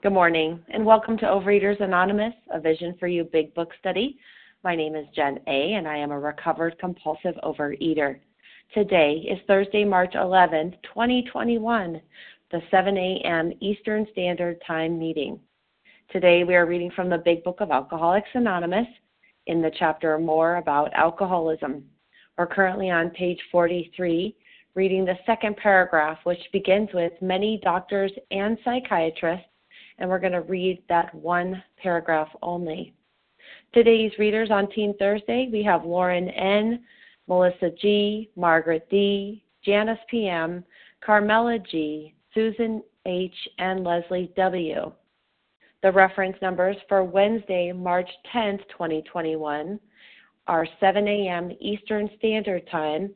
[0.00, 4.16] Good morning, and welcome to Overeaters Anonymous, a Vision for You Big Book Study.
[4.62, 8.20] My name is Jen A., and I am a recovered compulsive overeater.
[8.72, 12.00] Today is Thursday, March 11th, 2021,
[12.52, 13.52] the 7 a.m.
[13.58, 15.40] Eastern Standard Time meeting.
[16.12, 18.86] Today we are reading from the Big Book of Alcoholics Anonymous
[19.48, 21.82] in the chapter More About Alcoholism.
[22.38, 24.36] We're currently on page 43,
[24.76, 29.44] reading the second paragraph, which begins with Many doctors and psychiatrists
[29.98, 32.94] and we're going to read that one paragraph only.
[33.74, 36.82] Today's readers on Team Thursday, we have Lauren N.,
[37.26, 40.64] Melissa G., Margaret D., Janice PM,
[41.04, 44.92] Carmela G., Susan H., and Leslie W.
[45.82, 49.78] The reference numbers for Wednesday, March 10th, 2021
[50.46, 51.52] are 7 a.m.
[51.60, 53.10] Eastern Standard Time,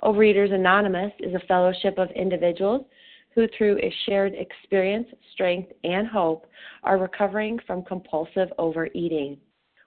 [0.02, 2.86] Overeaters Anonymous is a fellowship of individuals
[3.34, 6.46] who, through a shared experience, strength, and hope,
[6.82, 9.38] are recovering from compulsive overeating.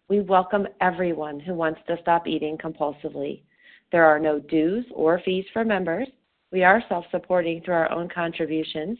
[0.08, 3.42] We welcome everyone who wants to stop eating compulsively.
[3.92, 6.08] There are no dues or fees for members.
[6.52, 9.00] We are self supporting through our own contributions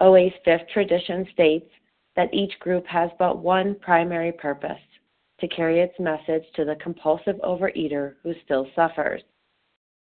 [0.00, 1.70] OA's fifth tradition states
[2.16, 4.80] that each group has but one primary purpose
[5.40, 9.22] to carry its message to the compulsive overeater who still suffers.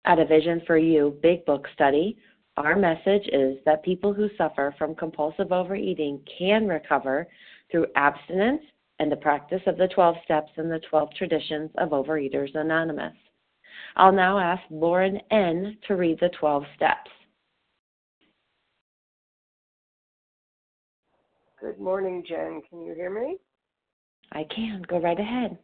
[0.05, 2.17] At a Vision for You Big Book study,
[2.57, 7.27] our message is that people who suffer from compulsive overeating can recover
[7.69, 8.61] through abstinence
[8.99, 13.13] and the practice of the 12 steps and the 12 traditions of Overeaters Anonymous.
[13.97, 15.77] I'll now ask Lauren N.
[15.87, 17.11] to read the 12 steps.
[21.65, 22.61] Good morning, Jen.
[22.69, 23.37] Can you hear me?
[24.33, 24.83] I can.
[24.87, 25.57] Go right ahead.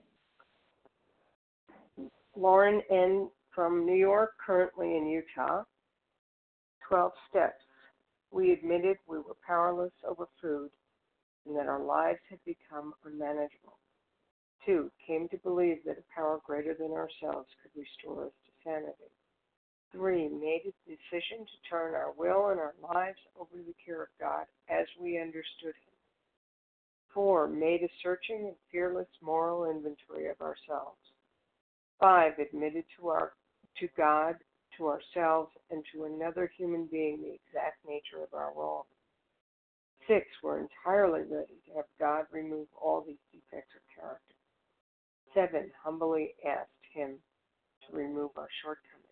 [2.36, 3.30] Lauren N.
[3.54, 5.62] from New York, currently in Utah.
[6.90, 7.62] 12 steps.
[8.32, 10.72] We admitted we were powerless over food
[11.46, 13.78] and that our lives had become unmanageable.
[14.66, 19.12] Two, came to believe that a power greater than ourselves could restore us to sanity.
[19.92, 24.02] Three, made a decision to turn our will and our lives over to the care
[24.02, 25.91] of God as we understood Him.
[27.14, 31.00] Four, made a searching and fearless moral inventory of ourselves.
[32.00, 33.34] Five, admitted to our
[33.80, 34.36] to God,
[34.78, 38.84] to ourselves, and to another human being the exact nature of our wrong.
[40.08, 44.36] Six, we're entirely ready to have God remove all these defects of character.
[45.34, 47.18] Seven, humbly asked Him
[47.88, 49.08] to remove our shortcomings.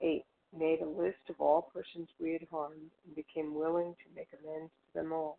[0.00, 0.24] 8.
[0.56, 4.72] Made a list of all persons we had harmed and became willing to make amends
[4.72, 5.38] to them all.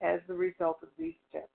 [0.00, 1.48] as the result of these steps,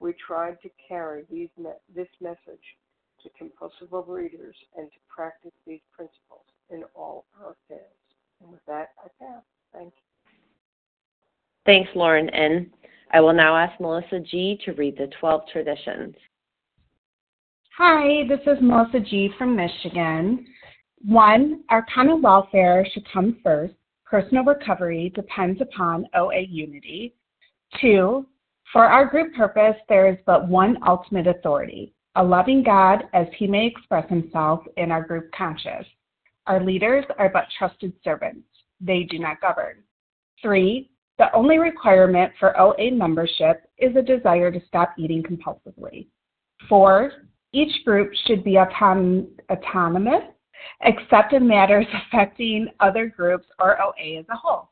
[0.00, 2.76] we tried to carry these me- this message
[3.22, 7.92] to compulsive overeaters and to practice these principles in all our affairs.
[8.40, 9.42] And with that, I pass.
[9.72, 10.02] Thank you.
[11.64, 12.72] Thanks, Lauren N.
[13.12, 14.60] I will now ask Melissa G.
[14.64, 16.16] to read the 12 traditions.
[17.78, 19.30] Hi, this is Melissa G.
[19.38, 20.46] from Michigan.
[21.04, 23.74] One, our common welfare should come first.
[24.04, 27.14] Personal recovery depends upon OA unity.
[27.80, 28.26] Two,
[28.72, 33.46] for our group purpose, there is but one ultimate authority a loving God as he
[33.46, 35.86] may express himself in our group conscious.
[36.46, 38.46] Our leaders are but trusted servants,
[38.80, 39.76] they do not govern.
[40.40, 46.08] Three, the only requirement for OA membership is a desire to stop eating compulsively.
[46.68, 47.12] Four,
[47.52, 50.24] each group should be auton- autonomous,
[50.82, 54.71] except in matters affecting other groups or OA as a whole.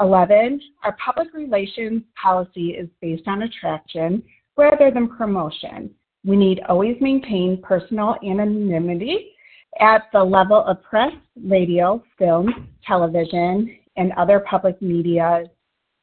[0.00, 0.60] 11.
[0.82, 4.22] Our public relations policy is based on attraction
[4.56, 5.90] rather than promotion.
[6.24, 9.32] We need always maintain personal anonymity
[9.80, 11.12] at the level of press,
[11.42, 15.44] radio, film, television, and other public media,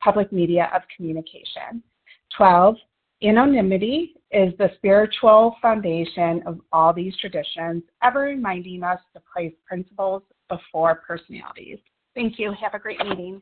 [0.01, 1.81] public media of communication.
[2.37, 2.75] 12.
[3.23, 10.23] Anonymity is the spiritual foundation of all these traditions, ever reminding us to place principles
[10.49, 11.77] before personalities.
[12.15, 12.53] Thank you.
[12.59, 13.41] Have a great meeting.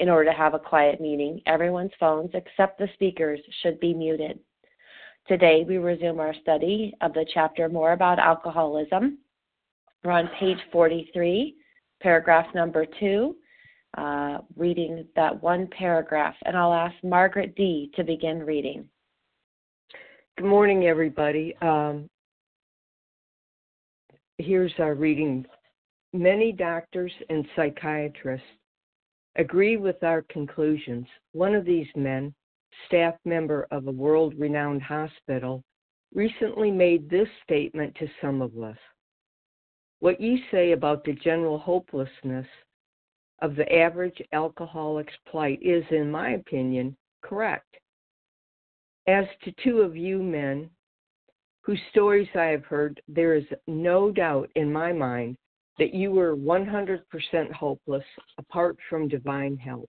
[0.00, 4.38] In order to have a quiet meeting, everyone's phones except the speakers should be muted.
[5.28, 9.18] Today, we resume our study of the chapter More About Alcoholism.
[10.02, 11.54] We're on page 43,
[12.00, 13.36] paragraph number 2,
[13.98, 17.92] uh, reading that one paragraph, and I'll ask Margaret D.
[17.94, 18.88] to begin reading.
[20.38, 21.54] Good morning, everybody.
[21.60, 22.08] Um,
[24.38, 25.44] here's our reading.
[26.14, 28.46] Many doctors and psychiatrists
[29.36, 31.06] agree with our conclusions.
[31.32, 32.34] One of these men,
[32.86, 35.62] staff member of a world renowned hospital,
[36.14, 38.76] recently made this statement to some of us.
[40.00, 42.46] What you say about the general hopelessness
[43.42, 47.76] of the average alcoholic's plight is, in my opinion, correct.
[49.06, 50.70] As to two of you men,
[51.62, 55.36] whose stories I have heard, there is no doubt in my mind
[55.80, 57.00] that you were 100%
[57.52, 58.04] hopeless
[58.36, 59.88] apart from divine help.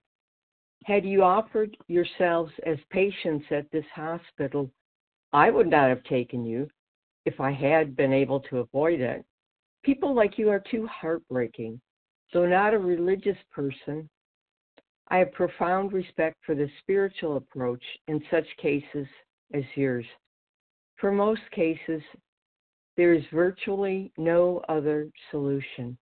[0.85, 4.71] Had you offered yourselves as patients at this hospital,
[5.33, 6.69] I would not have taken you
[7.25, 9.25] if I had been able to avoid it.
[9.83, 11.79] People like you are too heartbreaking.
[12.33, 14.09] Though not a religious person,
[15.09, 19.07] I have profound respect for the spiritual approach in such cases
[19.53, 20.05] as yours.
[20.95, 22.01] For most cases,
[22.97, 25.97] there is virtually no other solution.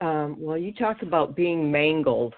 [0.00, 2.34] Um, well, you talk about being mangled.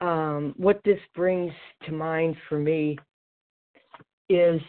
[0.00, 1.52] Um, what this brings
[1.86, 2.98] to mind for me
[4.28, 4.60] is,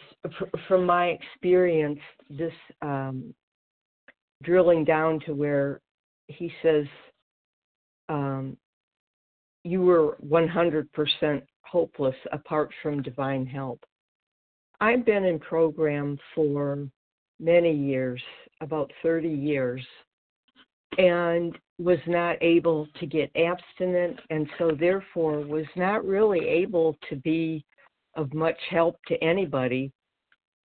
[0.68, 2.52] from my experience, this
[2.82, 3.34] um,
[4.42, 5.80] drilling down to where
[6.28, 6.86] he says
[8.08, 8.56] um,
[9.64, 13.80] you were 100% hopeless apart from divine help.
[14.80, 16.86] I've been in program for
[17.38, 18.22] many years,
[18.60, 19.84] about 30 years,
[20.98, 27.16] and was not able to get abstinent, and so therefore was not really able to
[27.16, 27.64] be
[28.16, 29.92] of much help to anybody,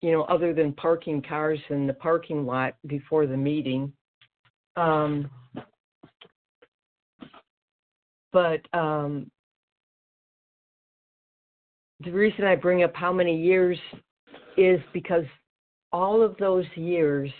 [0.01, 3.91] you know, other than parking cars in the parking lot before the meeting.
[4.77, 5.29] Um,
[8.31, 9.29] but um,
[11.99, 13.77] the reason I bring up how many years
[14.57, 15.25] is because
[15.93, 17.31] all of those years,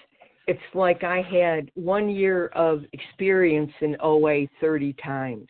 [0.47, 5.47] it's like I had one year of experience in OA 30 times.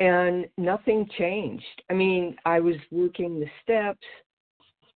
[0.00, 1.82] and nothing changed.
[1.88, 4.06] I mean, I was working the steps,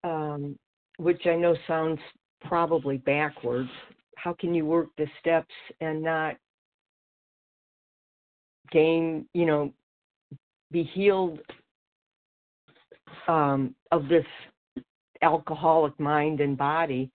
[0.02, 0.58] um,
[0.96, 2.00] which I know sounds
[2.42, 3.70] probably backwards.
[4.16, 6.36] How can you work the steps and not
[8.72, 9.72] gain, you know,
[10.72, 11.38] be healed
[13.28, 14.26] um, of this
[15.22, 17.10] alcoholic mind and body?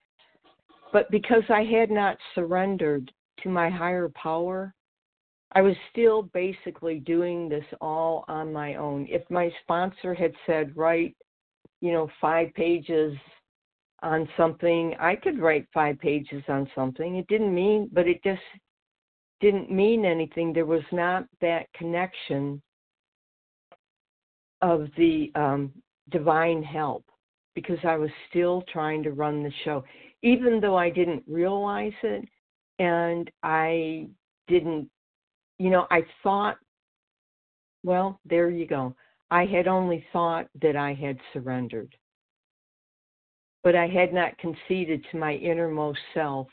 [0.91, 4.73] But because I had not surrendered to my higher power,
[5.53, 9.07] I was still basically doing this all on my own.
[9.09, 11.15] If my sponsor had said, write,
[11.81, 13.15] you know, five pages
[14.01, 17.17] on something, I could write five pages on something.
[17.17, 18.41] It didn't mean, but it just
[19.41, 20.53] didn't mean anything.
[20.53, 22.61] There was not that connection
[24.61, 25.71] of the um,
[26.09, 27.03] divine help
[27.55, 29.83] because I was still trying to run the show,
[30.21, 32.25] even though I didn't realize it
[32.79, 34.07] and I
[34.47, 34.89] didn't
[35.59, 36.57] you know, I thought,
[37.83, 38.95] well, there you go.
[39.31, 41.95] I had only thought that I had surrendered.
[43.63, 46.47] But I had not conceded to my innermost self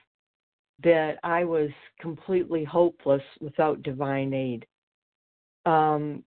[0.83, 4.67] that I was completely hopeless without divine aid.
[5.67, 6.25] Um,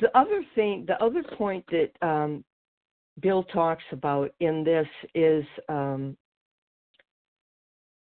[0.00, 2.44] the other thing, the other point that um,
[3.20, 6.16] Bill talks about in this is um,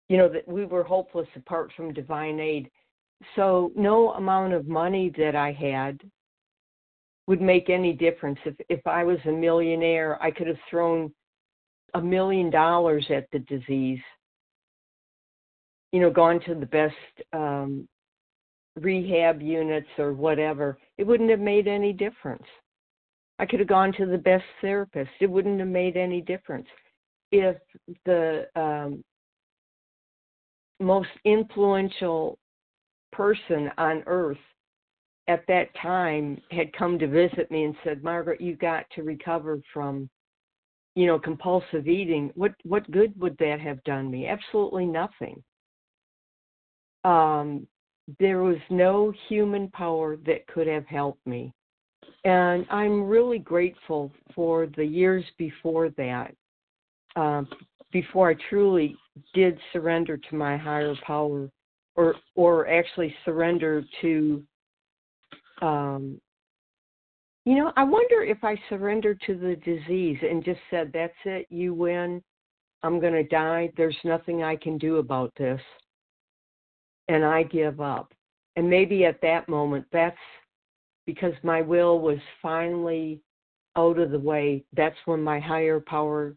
[0.10, 2.70] you know, that we were hopeless apart from divine aid.
[3.36, 6.00] So no amount of money that I had
[7.28, 8.40] would make any difference.
[8.44, 11.14] If if I was a millionaire, I could have thrown
[11.94, 14.02] a million dollars at the disease.
[15.92, 16.96] You know, gone to the best
[17.34, 17.88] um,
[18.80, 20.80] rehab units or whatever.
[21.00, 22.44] It wouldn't have made any difference.
[23.40, 25.10] I could have gone to the best therapist.
[25.22, 26.68] It wouldn't have made any difference
[27.32, 27.56] if
[28.06, 29.02] the um,
[30.82, 32.38] most influential
[33.14, 34.38] person on earth
[35.30, 39.62] at that time had come to visit me and said, Margaret, you got to recover
[39.74, 40.10] from,
[40.96, 42.30] you know, compulsive eating.
[42.36, 44.28] What what good would that have done me?
[44.28, 45.42] Absolutely nothing.
[47.06, 47.68] Um,
[48.20, 51.54] there was no human power that could have helped me.
[52.24, 56.34] And I'm really grateful for the years before that,
[57.16, 57.44] uh,
[57.92, 58.96] before I truly
[59.34, 61.50] did surrender to my higher power
[61.96, 64.44] or or actually surrender to
[65.62, 66.20] um
[67.46, 71.46] you know i wonder if i surrendered to the disease and just said that's it
[71.50, 72.22] you win.
[72.82, 73.70] I'm going to die.
[73.76, 75.60] There's nothing i can do about this
[77.10, 78.14] and i give up
[78.56, 80.18] and maybe at that moment that's
[81.06, 83.20] because my will was finally
[83.76, 86.36] out of the way that's when my higher power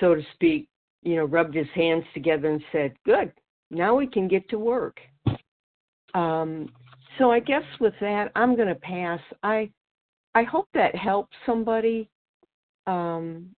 [0.00, 0.68] so to speak,
[1.02, 3.32] you know, rubbed his hands together and said, Good,
[3.70, 4.98] now we can get to work.
[6.14, 6.68] Um,
[7.18, 9.20] so I guess with that, I'm going to pass.
[9.42, 9.70] I
[10.34, 12.08] I hope that helps somebody.
[12.86, 13.54] Um,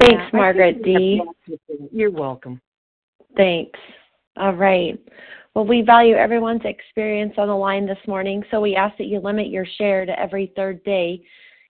[0.00, 1.20] Thanks, yeah, Margaret D.
[1.92, 2.60] You're welcome.
[3.36, 3.78] Thanks.
[4.36, 4.98] All right.
[5.54, 9.20] Well, we value everyone's experience on the line this morning, so we ask that you
[9.20, 11.22] limit your share to every third day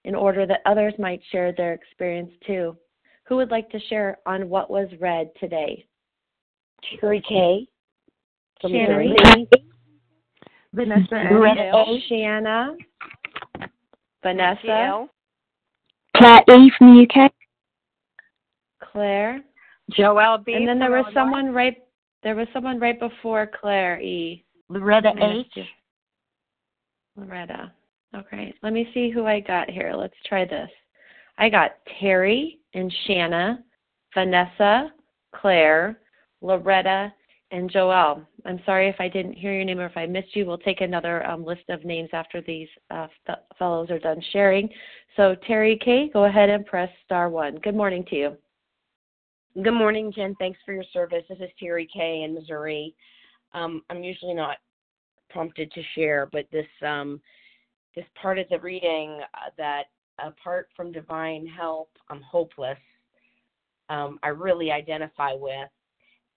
[0.04, 2.76] in order that others might share their experience too.
[3.24, 5.84] Who would like to share on what was read today?
[7.00, 7.66] Terry K.
[8.60, 9.46] From Shannon
[10.72, 12.00] Vanessa L.
[12.08, 12.74] Shanna.
[14.22, 15.06] Vanessa.
[16.16, 16.72] Claire E.
[16.78, 17.30] from the UK.
[18.94, 19.42] Claire.
[19.92, 20.54] Joelle B.
[20.54, 21.76] And then there was someone right
[22.22, 24.44] there was someone right before Claire E.
[24.70, 25.66] Loretta H.
[27.16, 27.70] Loretta.
[28.16, 29.92] Okay, let me see who I got here.
[29.94, 30.70] Let's try this.
[31.36, 33.62] I got Terry and Shanna,
[34.14, 34.92] Vanessa,
[35.34, 35.98] Claire,
[36.40, 37.12] Loretta,
[37.50, 38.24] and Joelle.
[38.46, 40.46] I'm sorry if I didn't hear your name or if I missed you.
[40.46, 43.08] We'll take another um, list of names after these uh,
[43.58, 44.68] fellows are done sharing.
[45.16, 47.56] So, Terry K., go ahead and press star one.
[47.56, 48.36] Good morning to you.
[49.62, 50.34] Good morning, Jen.
[50.40, 51.22] Thanks for your service.
[51.28, 52.22] This is Terry K.
[52.24, 52.92] in Missouri.
[53.52, 54.56] Um, I'm usually not
[55.30, 57.20] prompted to share, but this um,
[57.94, 59.84] this part of the reading uh, that
[60.18, 62.78] apart from divine help, I'm hopeless.
[63.90, 65.70] Um, I really identify with,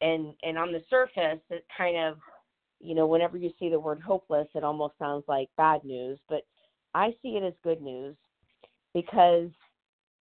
[0.02, 2.20] and and on the surface, it kind of,
[2.80, 6.46] you know, whenever you see the word hopeless, it almost sounds like bad news, but
[6.94, 8.16] I see it as good news
[8.94, 9.50] because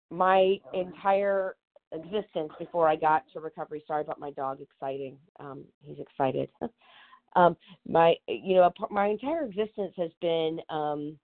[0.09, 1.55] my entire
[1.93, 3.83] existence before I got to recovery.
[3.87, 5.17] Sorry about my dog exciting.
[5.39, 6.49] Um, he's excited.
[7.35, 7.55] um,
[7.87, 11.17] my you know my entire existence has been um,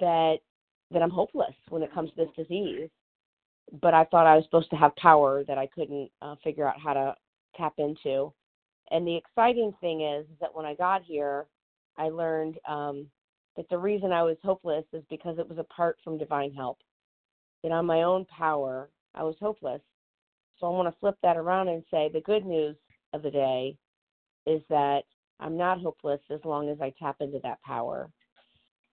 [0.00, 0.36] that
[0.90, 2.90] that I'm hopeless when it comes to this disease,
[3.80, 6.78] but I thought I was supposed to have power that I couldn't uh, figure out
[6.78, 7.14] how to
[7.56, 8.32] tap into.
[8.90, 11.46] And the exciting thing is, that when I got here,
[11.96, 13.06] I learned um,
[13.56, 16.78] that the reason I was hopeless is because it was apart from divine help.
[17.62, 19.80] That on my own power, I was hopeless.
[20.58, 22.76] So I want to flip that around and say the good news
[23.12, 23.76] of the day
[24.46, 25.02] is that
[25.40, 28.10] I'm not hopeless as long as I tap into that power.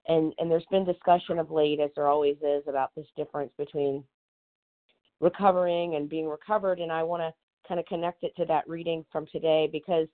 [0.08, 4.04] And and there's been discussion of late, as there always is, about this difference between
[5.20, 6.80] recovering and being recovered.
[6.80, 7.34] And I want to
[7.68, 10.08] kind of connect it to that reading from today because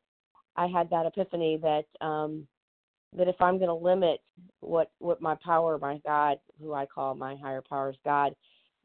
[0.57, 2.47] I had that epiphany that um,
[3.13, 4.19] that if I'm going to limit
[4.59, 8.35] what what my power, my God, who I call my higher powers God,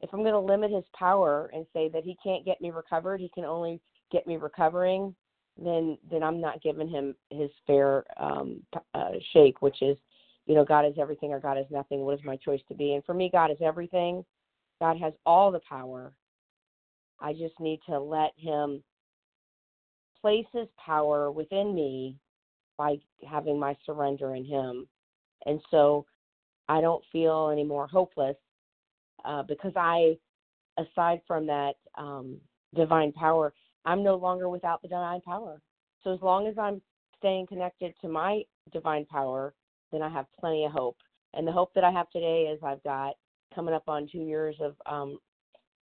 [0.01, 3.19] if I'm going to limit His power and say that He can't get me recovered,
[3.19, 3.79] He can only
[4.11, 5.15] get me recovering,
[5.61, 8.61] then then I'm not giving Him His fair um,
[8.93, 9.97] uh, shake, which is,
[10.45, 12.01] you know, God is everything or God is nothing.
[12.01, 12.93] What is my choice to be?
[12.93, 14.25] And for me, God is everything.
[14.79, 16.13] God has all the power.
[17.19, 18.83] I just need to let Him
[20.19, 22.17] place His power within me
[22.77, 22.97] by
[23.29, 24.87] having my surrender in Him.
[25.45, 26.05] And so
[26.67, 28.37] I don't feel any more hopeless
[29.25, 30.17] uh, because I,
[30.77, 32.37] aside from that um,
[32.75, 33.53] divine power,
[33.85, 35.61] I'm no longer without the divine power.
[36.03, 36.81] So as long as I'm
[37.17, 39.53] staying connected to my divine power,
[39.91, 40.97] then I have plenty of hope.
[41.33, 43.13] And the hope that I have today is I've got
[43.53, 45.17] coming up on two years of um,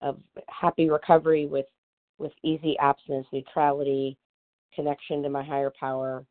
[0.01, 1.65] of happy recovery with
[2.17, 4.17] with easy abstinence, neutrality,
[4.73, 6.25] connection to my higher power,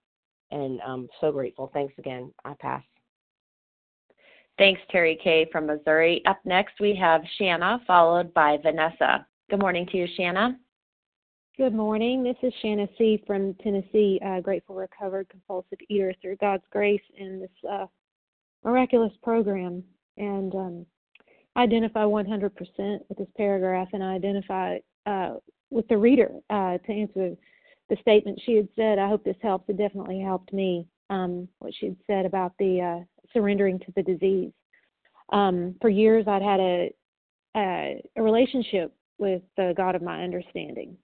[0.50, 1.70] and I'm so grateful.
[1.72, 2.32] Thanks again.
[2.44, 2.82] I pass.
[4.56, 5.48] Thanks, Terry K.
[5.50, 6.22] from Missouri.
[6.26, 9.26] Up next, we have Shanna, followed by Vanessa.
[9.50, 10.56] Good morning to you, Shanna.
[11.56, 12.22] Good morning.
[12.22, 13.22] This is Shanna C.
[13.26, 17.86] from Tennessee, uh, grateful recovered compulsive eater through God's grace in this uh,
[18.64, 19.82] miraculous program.
[20.16, 20.86] And um,
[21.56, 22.50] I identify 100%
[23.08, 25.34] with this paragraph, and I identify uh,
[25.70, 27.36] with the reader uh, to answer
[27.88, 28.98] the statement she had said.
[28.98, 29.68] I hope this helps.
[29.68, 30.86] It definitely helped me.
[31.10, 34.52] Um, what she had said about the uh, surrendering to the disease.
[35.32, 36.94] Um, for years, I'd had a,
[37.56, 40.96] a, a relationship with the God of my understanding,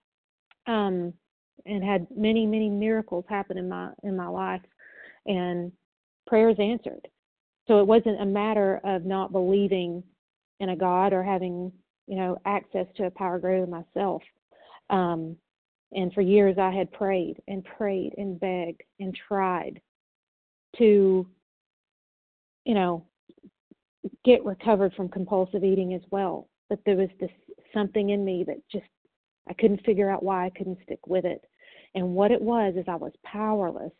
[0.66, 1.12] um,
[1.66, 4.62] and had many, many miracles happen in my in my life,
[5.27, 5.73] and
[6.27, 7.07] prayers answered.
[7.66, 10.03] So it wasn't a matter of not believing
[10.59, 11.73] in a God or having,
[12.07, 14.23] you know, access to a power greater than myself.
[14.90, 15.37] Um,
[15.92, 19.81] and for years I had prayed and prayed and begged and tried
[20.79, 21.27] to,
[22.64, 23.07] you know,
[24.25, 26.49] get recovered from compulsive eating as well.
[26.68, 27.31] But there was this
[27.75, 28.87] something in me that just
[29.49, 31.42] I couldn't figure out why I couldn't stick with it.
[31.94, 33.92] And what it was is I was powerless.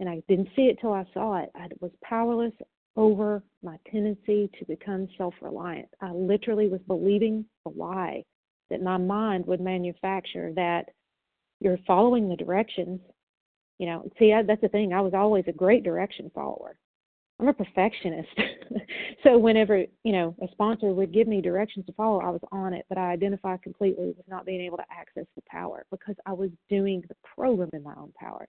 [0.00, 1.50] And I didn't see it till I saw it.
[1.54, 2.54] I was powerless
[2.96, 5.88] over my tendency to become self reliant.
[6.00, 8.24] I literally was believing the lie
[8.70, 10.86] that my mind would manufacture that
[11.60, 13.00] you're following the directions.
[13.78, 14.92] You know, see, I, that's the thing.
[14.92, 16.76] I was always a great direction follower.
[17.40, 18.28] I'm a perfectionist.
[19.24, 22.74] so whenever, you know, a sponsor would give me directions to follow, I was on
[22.74, 26.34] it, but I identified completely with not being able to access the power because I
[26.34, 28.46] was doing the program in my own power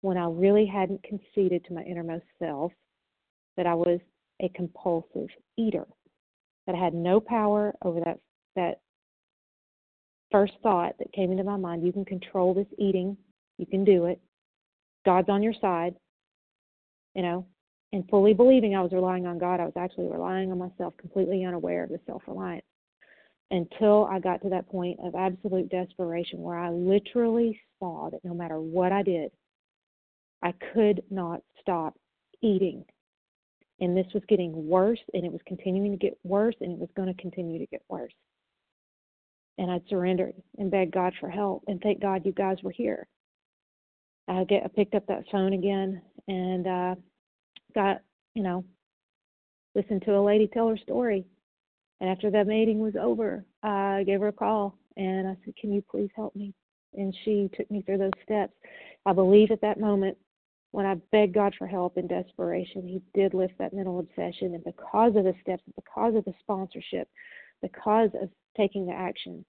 [0.00, 2.72] when I really hadn't conceded to my innermost self
[3.56, 4.00] that I was
[4.40, 5.86] a compulsive eater,
[6.66, 8.18] that I had no power over that
[8.56, 8.80] that
[10.30, 11.84] first thought that came into my mind.
[11.84, 13.16] You can control this eating.
[13.58, 14.20] You can do it.
[15.04, 15.94] God's on your side.
[17.14, 17.46] You know,
[17.92, 21.44] and fully believing I was relying on God, I was actually relying on myself, completely
[21.44, 22.64] unaware of the self reliance.
[23.50, 28.32] Until I got to that point of absolute desperation where I literally saw that no
[28.32, 29.30] matter what I did,
[30.42, 31.94] I could not stop
[32.40, 32.84] eating
[33.82, 36.88] and this was getting worse and it was continuing to get worse and it was
[36.96, 38.12] going to continue to get worse
[39.58, 43.06] and I'd surrendered and begged god for help and thank god you guys were here
[44.28, 46.94] i get i picked up that phone again and uh
[47.74, 48.02] got
[48.34, 48.64] you know
[49.74, 51.24] listened to a lady tell her story
[52.00, 55.72] and after that meeting was over i gave her a call and i said can
[55.72, 56.52] you please help me
[56.94, 58.52] and she took me through those steps
[59.06, 60.16] i believe at that moment
[60.72, 64.54] when I begged God for help in desperation, He did lift that mental obsession.
[64.54, 67.08] And because of the steps, because of the sponsorship,
[67.60, 69.44] because of taking the action,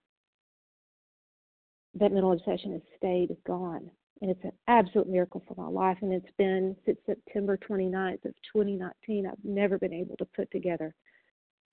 [1.96, 3.90] that mental obsession has stayed, is gone.
[4.24, 5.98] And it's an absolute miracle for my life.
[6.02, 9.28] And it's been since September 29th of 2019.
[9.28, 10.96] I've never been able to put together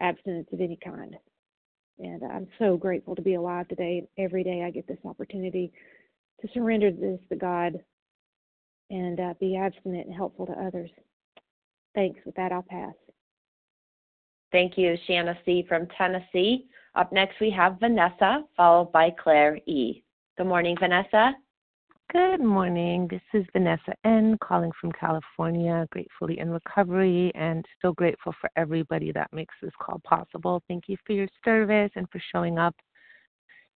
[0.00, 1.16] abstinence of any kind.
[2.00, 4.02] And I'm so grateful to be alive today.
[4.18, 5.72] Every day I get this opportunity
[6.40, 7.78] to surrender this to God
[8.90, 10.90] and uh, be abstinent and helpful to others.
[11.94, 12.18] Thanks.
[12.26, 12.94] With that, I'll pass.
[14.50, 15.64] Thank you, Shanna C.
[15.68, 16.66] from Tennessee.
[16.96, 20.02] Up next, we have Vanessa, followed by Claire E.
[20.36, 21.36] Good morning, Vanessa.
[22.12, 23.06] Good morning.
[23.08, 24.36] This is Vanessa N.
[24.42, 30.00] calling from California, gratefully in recovery, and so grateful for everybody that makes this call
[30.02, 30.60] possible.
[30.66, 32.74] Thank you for your service and for showing up.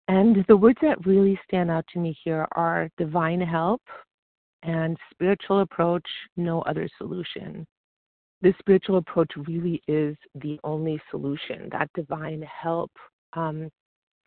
[0.06, 3.82] And the words that really stand out to me here are divine help
[4.62, 7.66] and spiritual approach, no other solution.
[8.42, 12.92] The spiritual approach really is the only solution, that divine help
[13.32, 13.70] um,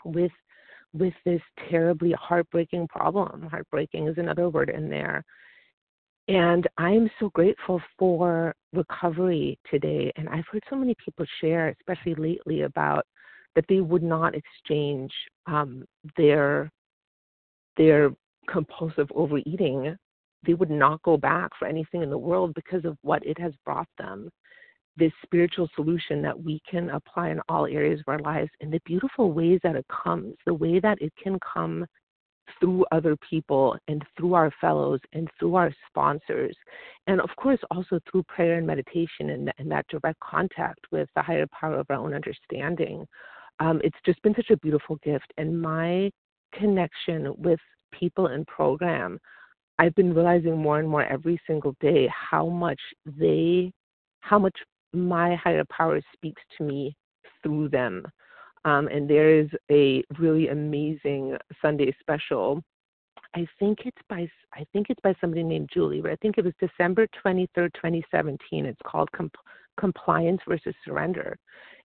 [0.03, 0.31] with
[0.93, 3.47] with this terribly heartbreaking problem.
[3.49, 5.23] Heartbreaking is another word in there.
[6.27, 10.11] And I'm so grateful for recovery today.
[10.15, 13.05] And I've heard so many people share, especially lately, about
[13.55, 15.11] that they would not exchange
[15.47, 15.85] um,
[16.17, 16.71] their
[17.75, 18.11] their
[18.49, 19.95] compulsive overeating.
[20.45, 23.53] They would not go back for anything in the world because of what it has
[23.65, 24.29] brought them
[24.97, 28.81] this spiritual solution that we can apply in all areas of our lives and the
[28.85, 31.85] beautiful ways that it comes, the way that it can come
[32.59, 36.55] through other people and through our fellows and through our sponsors.
[37.07, 41.21] And of course, also through prayer and meditation and, and that direct contact with the
[41.21, 43.05] higher power of our own understanding.
[43.59, 45.31] Um, it's just been such a beautiful gift.
[45.37, 46.11] And my
[46.53, 47.59] connection with
[47.91, 49.19] people in program,
[49.79, 53.71] I've been realizing more and more every single day how much they
[54.21, 54.57] how much
[54.93, 56.95] my higher power speaks to me
[57.41, 58.05] through them.
[58.65, 62.63] Um, and there is a really amazing Sunday special.
[63.35, 66.45] I think it's by I think it's by somebody named Julie, but I think it
[66.45, 68.65] was December 23rd, 2017.
[68.65, 69.35] It's called Comp-
[69.77, 71.37] Compliance versus Surrender.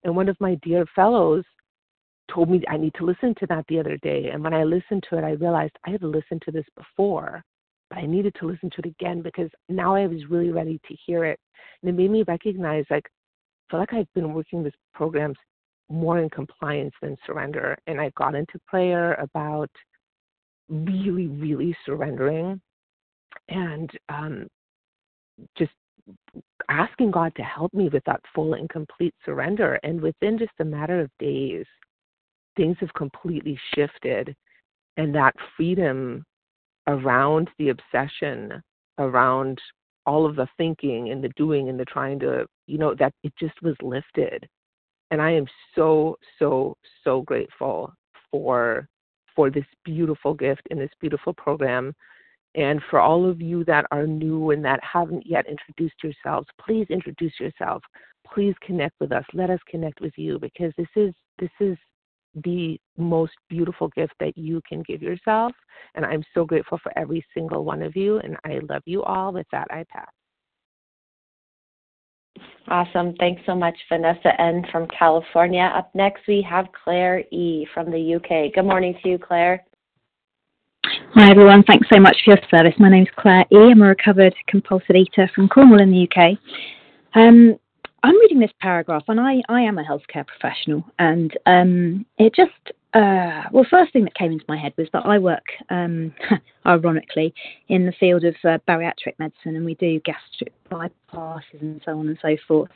[0.03, 1.43] And one of my dear fellows
[2.33, 4.29] told me I need to listen to that the other day.
[4.31, 7.43] And when I listened to it, I realized I had listened to this before,
[7.89, 10.95] but I needed to listen to it again because now I was really ready to
[11.05, 11.39] hear it.
[11.81, 15.37] And it made me recognize like I feel like I've been working with programs
[15.89, 17.77] more in compliance than surrender.
[17.87, 19.69] And I got into prayer about
[20.69, 22.61] really, really surrendering
[23.49, 24.47] and um,
[25.57, 25.71] just
[26.69, 29.79] asking God to help me with that full and complete surrender.
[29.83, 31.65] And within just a matter of days,
[32.55, 34.35] things have completely shifted.
[34.97, 36.25] And that freedom
[36.89, 38.61] around the obsession,
[38.97, 39.61] around
[40.05, 43.31] all of the thinking and the doing and the trying to, you know, that it
[43.39, 44.47] just was lifted.
[45.11, 47.93] And I am so, so, so grateful
[48.31, 48.87] for
[49.35, 51.93] for this beautiful gift and this beautiful program.
[52.55, 56.87] And for all of you that are new and that haven't yet introduced yourselves, please
[56.89, 57.81] introduce yourself.
[58.33, 59.23] Please connect with us.
[59.33, 61.77] Let us connect with you because this is this is
[62.43, 65.51] the most beautiful gift that you can give yourself.
[65.95, 68.19] And I'm so grateful for every single one of you.
[68.19, 69.31] And I love you all.
[69.31, 70.09] With that, I pass.
[72.67, 73.15] Awesome.
[73.15, 74.63] Thanks so much, Vanessa N.
[74.71, 75.71] from California.
[75.75, 77.65] Up next, we have Claire E.
[77.73, 78.53] from the UK.
[78.53, 79.65] Good morning to you, Claire.
[81.15, 81.63] Hi, everyone.
[81.63, 82.73] Thanks so much for your service.
[82.79, 83.57] My name is Claire E.
[83.57, 86.37] I'm a recovered compulsive eater from Cornwall in the UK.
[87.15, 87.57] Um,
[88.03, 92.71] I'm reading this paragraph, and I, I am a healthcare professional, and um, it just
[92.93, 96.13] uh, well, first thing that came into my head was that I work, um,
[96.65, 97.33] ironically,
[97.67, 102.07] in the field of uh, bariatric medicine, and we do gastric bypasses and so on
[102.07, 102.71] and so forth.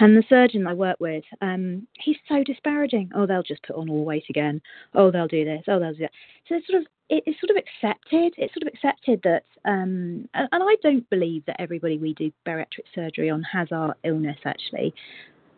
[0.00, 3.10] And the surgeon I work with, um, he's so disparaging.
[3.14, 4.62] Oh, they'll just put on all weight again.
[4.94, 5.62] Oh, they'll do this.
[5.68, 6.12] Oh, they'll do that.
[6.48, 8.34] So it's sort of it's sort of accepted.
[8.38, 12.86] It's sort of accepted that, um, and, I don't believe that everybody we do bariatric
[12.94, 14.94] surgery on has our illness actually,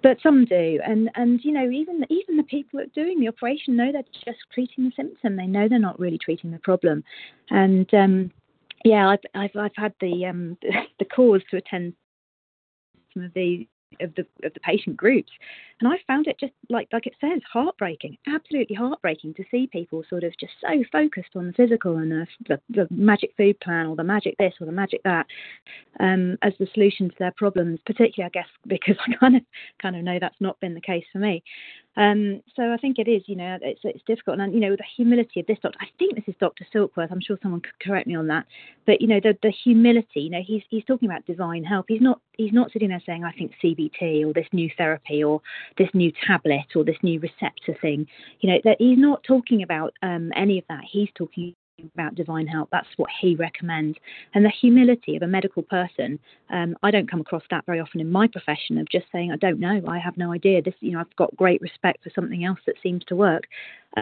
[0.03, 0.81] but some do.
[0.85, 4.03] And and you know even even the people that are doing the operation know they're
[4.25, 5.37] just treating the symptom.
[5.37, 7.05] They know they're not really treating the problem.
[7.51, 8.33] And um,
[8.85, 10.59] yeah, I've I've I've had the um
[10.99, 11.95] the cause to attend
[13.15, 13.69] some of the
[14.01, 15.31] of the of the patient groups,
[15.81, 20.05] and I found it just like like it says heartbreaking, absolutely heartbreaking to see people
[20.09, 23.87] sort of just so focused on the physical and the, the, the magic food plan
[23.87, 25.27] or the magic this or the magic that
[26.01, 27.81] um, as the solution to their problems.
[27.87, 29.43] Particularly, I guess, because I kind of
[29.81, 31.43] kind of know that's not been the case for me.
[31.97, 34.85] Um, so I think it is, you know, it's it's difficult, and you know, the
[34.97, 35.79] humility of this doctor.
[35.81, 36.67] I think this is Dr.
[36.75, 37.13] Silkworth.
[37.13, 38.47] I'm sure someone could correct me on that,
[38.87, 40.21] but you know, the the humility.
[40.21, 41.87] You know, he's he's talking about divine help.
[41.89, 45.43] He's not he's not sitting there saying, I think CBT or this new therapy or
[45.77, 48.07] this new tablet or this new receptor thing.
[48.41, 50.85] You know, that he's not talking about um, any of that.
[50.91, 51.55] He's talking
[51.95, 52.69] about divine help.
[52.71, 53.99] That's what he recommends.
[54.35, 56.19] And the humility of a medical person,
[56.51, 59.37] um, I don't come across that very often in my profession of just saying, I
[59.37, 60.63] don't know, I have no idea.
[60.63, 63.45] This, you know, I've got great respect for something else that seems to work.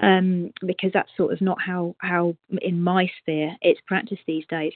[0.01, 4.73] Um, because that's sort of not how how in my sphere it's practiced these days.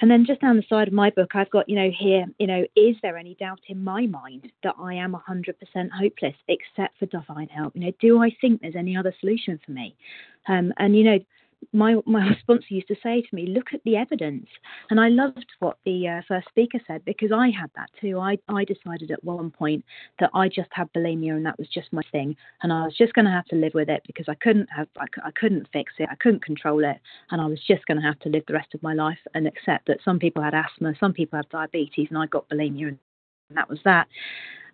[0.00, 2.46] And then just down the side of my book, I've got, you know, here, you
[2.46, 5.54] know, is there any doubt in my mind that I am 100%
[5.90, 7.74] hopeless except for divine help?
[7.76, 9.94] You know, do I think there's any other solution for me?
[10.48, 11.18] Um, and, you know,
[11.72, 14.46] my my sponsor used to say to me, "Look at the evidence,"
[14.90, 18.18] and I loved what the uh, first speaker said because I had that too.
[18.18, 19.84] I I decided at one point
[20.20, 23.14] that I just had bulimia and that was just my thing, and I was just
[23.14, 25.92] going to have to live with it because I couldn't have I, I couldn't fix
[25.98, 26.98] it, I couldn't control it,
[27.30, 29.46] and I was just going to have to live the rest of my life and
[29.46, 32.98] accept that some people had asthma, some people had diabetes, and I got bulimia, and
[33.50, 34.08] that was that.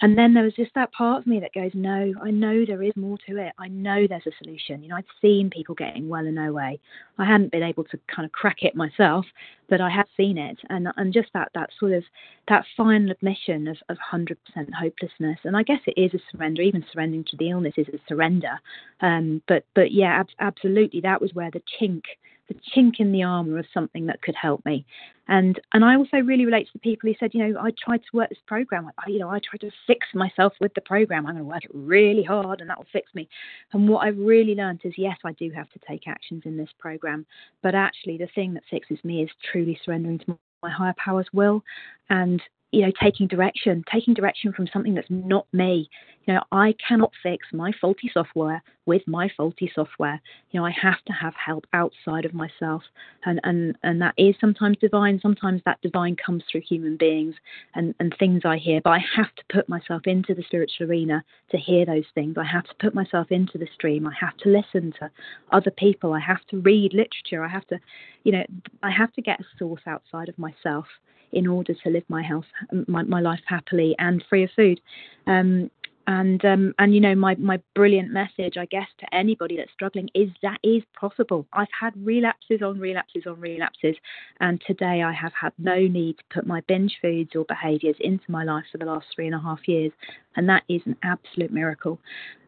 [0.03, 2.83] And then there was just that part of me that goes, no, I know there
[2.83, 3.53] is more to it.
[3.59, 4.83] I know there's a solution.
[4.83, 6.81] You know, I'd seen people getting well in no way.
[7.19, 9.27] I hadn't been able to kind of crack it myself,
[9.69, 10.59] but I had seen it.
[10.71, 12.05] And and just that that sort of
[12.49, 14.37] that final admission of, of 100%
[14.79, 15.39] hopelessness.
[15.45, 16.63] And I guess it is a surrender.
[16.63, 18.59] Even surrendering to the illness is a surrender.
[19.03, 22.03] Um, but but yeah, ab- absolutely, that was where the chink
[22.51, 24.85] the chink in the armor of something that could help me.
[25.29, 27.99] And and I also really relate to the people who said, you know, I tried
[27.99, 28.91] to work this program.
[28.99, 31.27] I, you know, I tried to fix myself with the program.
[31.27, 33.29] I'm going to work it really hard, and that will fix me.
[33.73, 36.71] And what I've really learned is, yes, I do have to take actions in this
[36.79, 37.25] program,
[37.63, 41.63] but actually, the thing that fixes me is truly surrendering to my higher power's will
[42.11, 45.89] and you know, taking direction, taking direction from something that's not me.
[46.27, 50.21] You know, I cannot fix my faulty software with my faulty software.
[50.51, 52.83] You know, I have to have help outside of myself,
[53.25, 55.19] and and and that is sometimes divine.
[55.21, 57.35] Sometimes that divine comes through human beings
[57.75, 58.81] and and things I hear.
[58.83, 62.37] But I have to put myself into the spiritual arena to hear those things.
[62.39, 64.07] I have to put myself into the stream.
[64.07, 65.11] I have to listen to
[65.51, 66.13] other people.
[66.13, 67.43] I have to read literature.
[67.43, 67.81] I have to,
[68.23, 68.45] you know,
[68.85, 70.87] I have to get a source outside of myself
[71.33, 72.47] in order to live my health,
[72.87, 74.81] my, my life happily and free of food.
[75.27, 75.71] Um,
[76.07, 80.09] and um, and you know my my brilliant message I guess to anybody that's struggling
[80.15, 81.47] is that is possible.
[81.53, 83.95] I've had relapses on relapses on relapses,
[84.41, 88.25] and today I have had no need to put my binge foods or behaviours into
[88.29, 89.93] my life for the last three and a half years,
[90.37, 92.01] and that is an absolute miracle.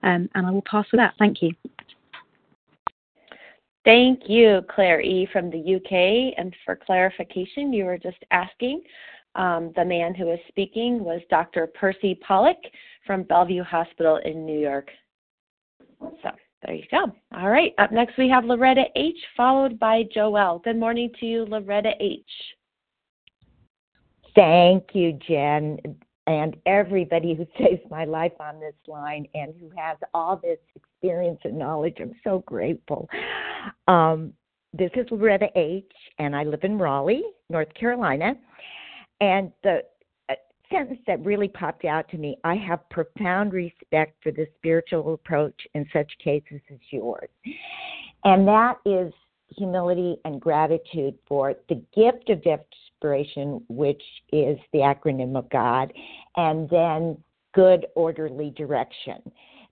[0.03, 1.14] Um, and I will pass with that.
[1.18, 1.53] Thank you.
[3.85, 5.29] Thank you, Claire E.
[5.33, 6.35] from the UK.
[6.38, 8.83] And for clarification, you were just asking.
[9.35, 11.66] Um, the man who was speaking was Dr.
[11.66, 12.59] Percy Pollock
[13.07, 14.90] from Bellevue Hospital in New York.
[16.01, 16.31] So
[16.62, 17.07] there you go.
[17.37, 17.73] All right.
[17.79, 20.62] Up next, we have Loretta H., followed by Joelle.
[20.62, 22.21] Good morning to you, Loretta H.
[24.35, 25.79] Thank you, Jen
[26.26, 31.40] and everybody who saves my life on this line and who has all this experience
[31.44, 31.96] and knowledge.
[32.00, 33.08] I'm so grateful.
[33.88, 34.32] Um,
[34.72, 35.85] this is Loretta H.,
[36.18, 38.35] and I live in Raleigh, North Carolina.
[39.20, 39.82] And the
[40.30, 40.35] uh,
[40.70, 45.61] sentence that really popped out to me I have profound respect for the spiritual approach
[45.74, 47.28] in such cases as yours.
[48.24, 49.12] And that is
[49.56, 52.42] humility and gratitude for the gift of
[53.02, 55.92] inspiration, which is the acronym of God,
[56.36, 57.16] and then
[57.54, 59.20] good, orderly direction,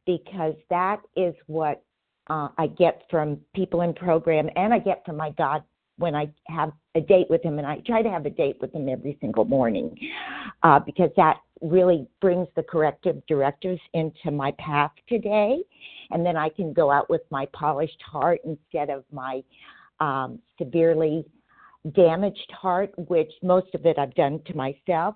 [0.06, 1.82] because that is what
[2.28, 5.62] uh, I get from people in program, and I get from my God
[5.98, 8.72] when I have a date with him, and I try to have a date with
[8.74, 9.96] him every single morning,
[10.62, 15.58] uh, because that really brings the corrective directives into my path today,
[16.10, 19.42] and then I can go out with my polished heart instead of my
[20.00, 21.26] um, severely
[21.94, 25.14] damaged heart, which most of it I've done to myself.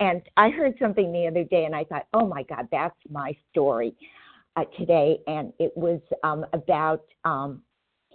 [0.00, 3.36] And I heard something the other day, and I thought, oh my God, that's my
[3.50, 3.94] story
[4.56, 5.18] uh, today.
[5.26, 7.62] And it was um, about um,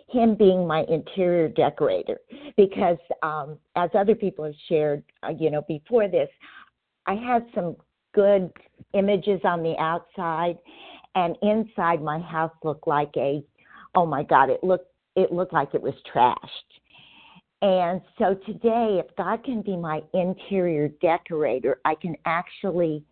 [0.10, 2.20] him being my interior decorator.
[2.58, 6.30] Because um, as other people have shared, uh, you know, before this,
[7.06, 7.76] I had some
[8.14, 8.52] good
[8.94, 10.58] images on the outside,
[11.16, 13.44] and inside my house looked like a,
[13.96, 16.71] oh my God, it looked it looked like it was trashed
[17.62, 23.04] and so today, if God can be my interior decorator, I can actually,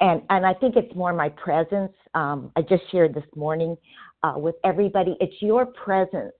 [0.00, 1.92] and and I think it's more my presence.
[2.14, 3.76] Um, I just shared this morning
[4.22, 5.16] uh, with everybody.
[5.20, 6.34] It's your presence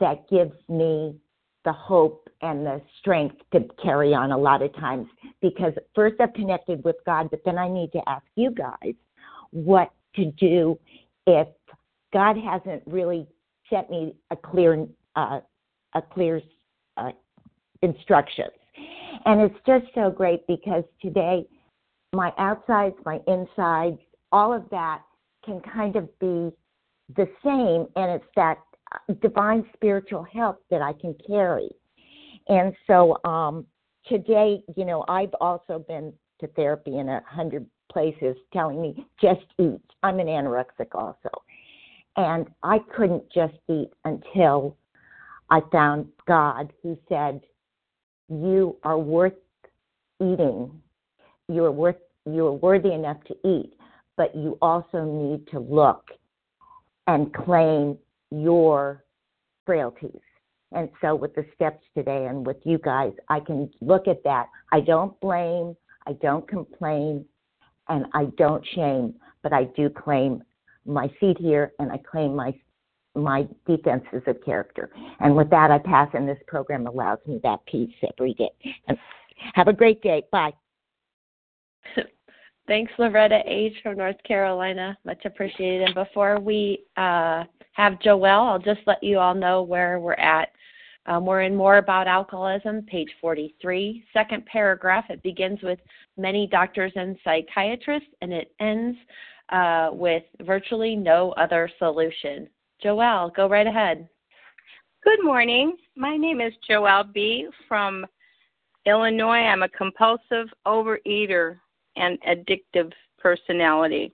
[0.00, 1.16] that gives me
[1.64, 5.06] the hope and the strength to carry on a lot of times
[5.40, 8.94] because first I've connected with God, but then I need to ask you guys
[9.50, 10.78] what to do
[11.26, 11.48] if
[12.12, 13.26] God hasn't really
[13.70, 15.40] sent me a clear uh,
[15.94, 16.40] a clear
[17.84, 18.52] instructions.
[19.24, 21.46] And it's just so great because today,
[22.12, 23.98] my outsides, my insides,
[24.32, 25.02] all of that
[25.44, 26.50] can kind of be
[27.16, 27.86] the same.
[27.96, 28.58] And it's that
[29.20, 31.70] divine spiritual help that I can carry.
[32.48, 33.66] And so um,
[34.06, 39.46] today, you know, I've also been to therapy in a hundred places telling me just
[39.58, 39.80] eat.
[40.02, 41.30] I'm an anorexic also.
[42.16, 44.76] And I couldn't just eat until
[45.50, 47.40] I found God who said,
[48.28, 49.34] You are worth
[50.20, 50.80] eating.
[51.48, 53.74] You are worth you are worthy enough to eat,
[54.16, 56.04] but you also need to look
[57.06, 57.98] and claim
[58.30, 59.04] your
[59.66, 60.20] frailties.
[60.72, 64.46] And so, with the steps today and with you guys, I can look at that.
[64.72, 67.24] I don't blame, I don't complain,
[67.88, 70.42] and I don't shame, but I do claim
[70.86, 72.54] my seat here and I claim my
[73.14, 74.90] my defenses of character.
[75.20, 78.50] And with that, I pass, and this program allows me that peace every day.
[78.88, 78.98] And
[79.54, 80.22] have a great day.
[80.30, 80.52] Bye.
[82.66, 83.74] Thanks, Loretta H.
[83.82, 84.96] from North Carolina.
[85.04, 85.82] Much appreciated.
[85.82, 90.48] And before we uh, have Joelle, I'll just let you all know where we're at.
[91.06, 95.04] Um, we're in More About Alcoholism, page 43, second paragraph.
[95.10, 95.78] It begins with
[96.16, 98.96] many doctors and psychiatrists, and it ends
[99.50, 102.48] uh, with virtually no other solution.
[102.84, 104.06] Joelle, go right ahead.
[105.02, 105.76] Good morning.
[105.96, 107.48] My name is Joelle B.
[107.66, 108.04] from
[108.84, 109.38] Illinois.
[109.38, 111.58] I'm a compulsive overeater
[111.96, 114.12] and addictive personality.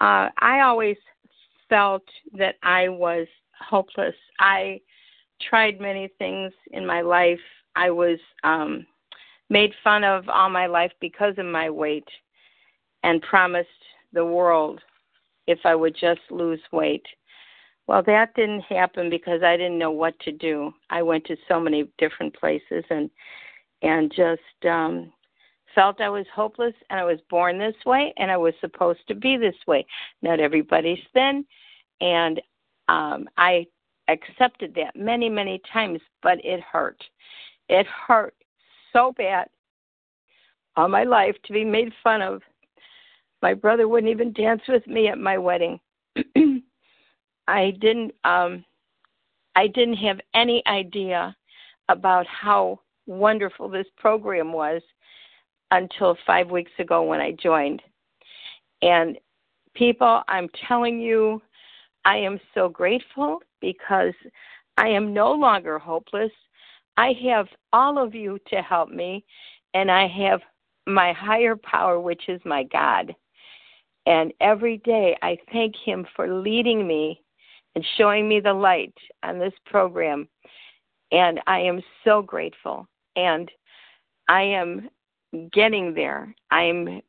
[0.00, 0.96] Uh, I always
[1.68, 3.26] felt that I was
[3.58, 4.14] hopeless.
[4.40, 4.80] I
[5.42, 7.40] tried many things in my life.
[7.76, 8.86] I was um,
[9.50, 12.08] made fun of all my life because of my weight
[13.02, 13.68] and promised
[14.14, 14.80] the world
[15.46, 17.04] if I would just lose weight.
[17.86, 20.72] Well, that didn't happen because I didn't know what to do.
[20.90, 23.10] I went to so many different places and
[23.82, 25.12] and just um
[25.74, 29.14] felt I was hopeless and I was born this way and I was supposed to
[29.14, 29.84] be this way.
[30.22, 31.44] Not everybody's thin
[32.00, 32.40] and
[32.88, 33.66] um I
[34.08, 37.02] accepted that many, many times, but it hurt.
[37.68, 38.34] It hurt
[38.92, 39.48] so bad
[40.76, 42.42] all my life to be made fun of.
[43.42, 45.78] My brother wouldn't even dance with me at my wedding.
[47.48, 48.64] I didn't um
[49.56, 51.36] I didn't have any idea
[51.88, 54.82] about how wonderful this program was
[55.70, 57.82] until 5 weeks ago when I joined.
[58.82, 59.18] And
[59.74, 61.40] people, I'm telling you,
[62.04, 64.14] I am so grateful because
[64.76, 66.32] I am no longer hopeless.
[66.96, 69.24] I have all of you to help me,
[69.72, 70.40] and I have
[70.86, 73.14] my higher power, which is my God.
[74.06, 77.23] And every day I thank Him for leading me
[77.74, 80.28] and showing me the light on this program.
[81.12, 82.86] And I am so grateful.
[83.16, 83.50] And
[84.28, 84.88] I am
[85.52, 86.34] getting there.
[86.50, 87.00] I'm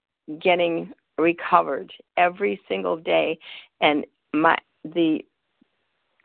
[0.41, 3.37] getting recovered every single day.
[3.81, 5.19] And my the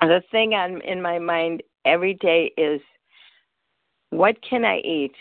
[0.00, 2.81] the thing on in my mind every day is
[4.11, 5.14] what can I eat?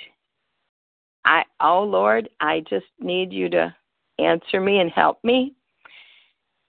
[1.25, 3.73] I oh Lord, I just need you to
[4.17, 5.53] answer me and help me.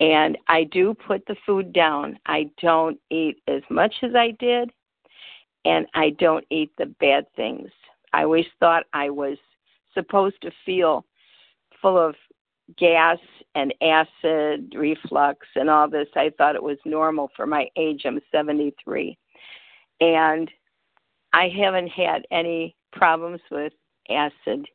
[0.01, 2.19] And I do put the food down.
[2.27, 4.71] I don't eat as much as I did,
[5.65, 7.69] and I don't eat the bad things.
[8.13, 9.37] I always thought I was
[9.95, 11.05] supposed to feel
[11.83, 12.15] full of
[12.79, 13.19] gas
[13.55, 16.09] and acid reflux and all this.
[16.15, 18.03] I thought it was normal for my age.
[18.05, 19.19] I'm 73.
[20.01, 20.51] And
[21.33, 23.73] I haven't had any problems with
[24.09, 24.67] acid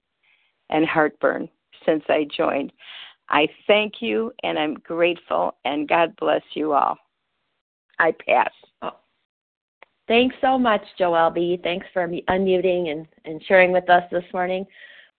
[0.70, 1.50] and heartburn
[1.86, 2.72] since I joined.
[3.30, 6.98] I thank you and I'm grateful and God bless you all.
[8.00, 8.52] I pass.
[8.82, 8.92] Oh.
[10.08, 11.60] Thanks so much, Joelle B.
[11.64, 14.66] Thanks for unmuting and, and sharing with us this morning.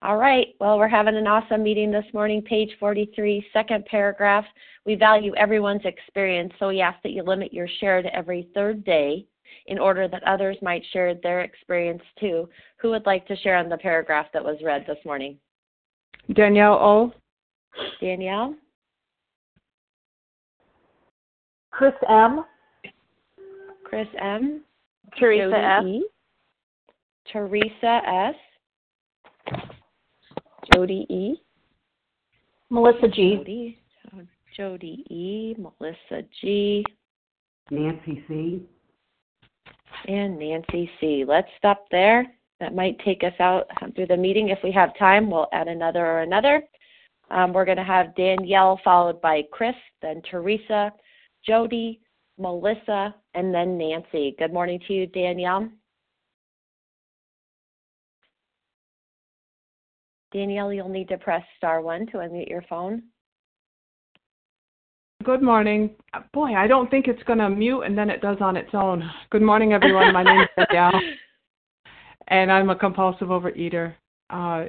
[0.02, 0.48] All right.
[0.60, 2.42] Well, we're having an awesome meeting this morning.
[2.42, 4.44] Page 43, second paragraph.
[4.84, 8.84] We value everyone's experience, so we ask that you limit your share to every third
[8.84, 9.26] day
[9.66, 12.48] in order that others might share their experience too.
[12.76, 15.38] Who would like to share on the paragraph that was read this morning?
[16.34, 17.12] Danielle O.
[18.00, 18.54] Danielle?
[21.70, 22.44] Chris M.
[23.84, 24.62] Chris M.
[25.18, 25.84] Teresa S.
[25.84, 26.04] E.
[27.32, 28.34] Teresa S.
[30.72, 31.34] Jody E.
[32.70, 33.36] Melissa G.
[33.36, 33.78] Jody,
[34.56, 35.54] Jody E.
[35.58, 36.84] Melissa G.
[37.70, 38.62] Nancy C.
[40.08, 41.24] And Nancy C.
[41.26, 42.26] Let's stop there.
[42.58, 44.48] That might take us out through the meeting.
[44.48, 46.62] If we have time, we'll add another or another.
[47.30, 50.92] Um, we're going to have Danielle followed by Chris, then Teresa,
[51.44, 52.00] Jody,
[52.38, 54.34] Melissa, and then Nancy.
[54.38, 55.68] Good morning to you, Danielle.
[60.32, 63.02] Danielle, you'll need to press star one to unmute your phone.
[65.24, 65.90] Good morning.
[66.32, 69.08] Boy, I don't think it's going to mute and then it does on its own.
[69.30, 70.12] Good morning, everyone.
[70.12, 71.00] My name is Danielle,
[72.28, 73.94] and I'm a compulsive overeater.
[74.30, 74.66] Uh,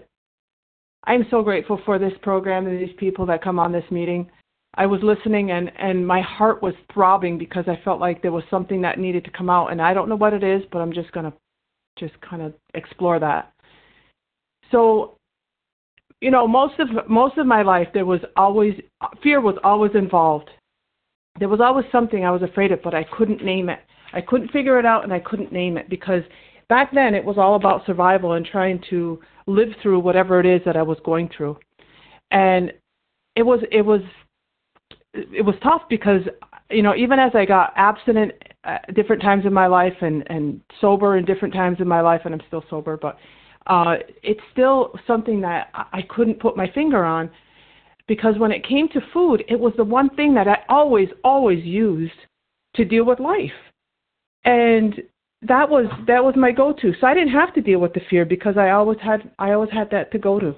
[1.04, 4.30] I'm so grateful for this program and these people that come on this meeting.
[4.76, 8.44] I was listening and, and my heart was throbbing because I felt like there was
[8.50, 10.94] something that needed to come out, and I don't know what it is, but I'm
[10.94, 11.34] just going to
[11.98, 13.52] just kind of explore that.
[14.72, 15.18] So
[16.22, 18.74] you know most of most of my life there was always
[19.22, 20.50] fear was always involved
[21.40, 23.80] there was always something i was afraid of but i couldn't name it
[24.14, 26.24] i couldn't figure it out and i couldn't name it because
[26.70, 30.62] back then it was all about survival and trying to live through whatever it is
[30.66, 31.58] that i was going through
[32.32, 32.72] and
[33.36, 34.02] it was it was
[35.14, 36.22] it was tough because
[36.70, 38.32] you know even as i got abstinent
[38.64, 42.22] at different times in my life and and sober in different times in my life
[42.26, 43.18] and i'm still sober but
[43.68, 47.30] uh, it's still something that I couldn't put my finger on
[48.08, 51.64] because when it came to food, it was the one thing that I always, always
[51.64, 52.14] used
[52.76, 53.52] to deal with life.
[54.46, 54.96] And
[55.44, 56.94] that was that was my go-to.
[57.00, 59.72] So I didn't have to deal with the fear because I always had I always
[59.72, 60.56] had that to go to.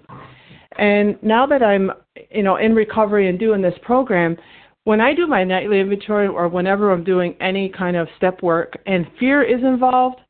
[0.78, 1.92] And now that I'm
[2.32, 4.38] you know in recovery and doing this program,
[4.86, 8.78] when I do my nightly inventory or whenever I'm doing any kind of step work
[8.86, 10.22] and fear is involved,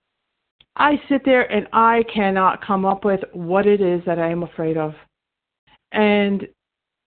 [0.75, 4.43] I sit there and I cannot come up with what it is that I am
[4.43, 4.93] afraid of.
[5.91, 6.47] And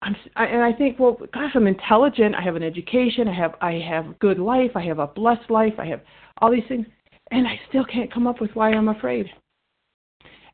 [0.02, 2.34] I'm and I think, well, gosh, I'm intelligent.
[2.36, 3.26] I have an education.
[3.26, 4.72] I have I have good life.
[4.76, 5.74] I have a blessed life.
[5.78, 6.02] I have
[6.38, 6.86] all these things,
[7.32, 9.26] and I still can't come up with why I'm afraid.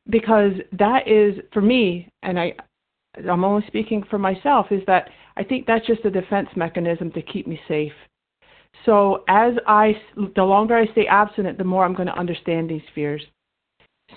[0.09, 2.55] Because that is for me, and I
[3.29, 7.23] I'm only speaking for myself, is that I think that's just a defense mechanism to
[7.23, 7.93] keep me safe.
[8.87, 10.01] So as I,
[10.37, 13.23] the longer I stay abstinent, the more I'm going to understand these fears.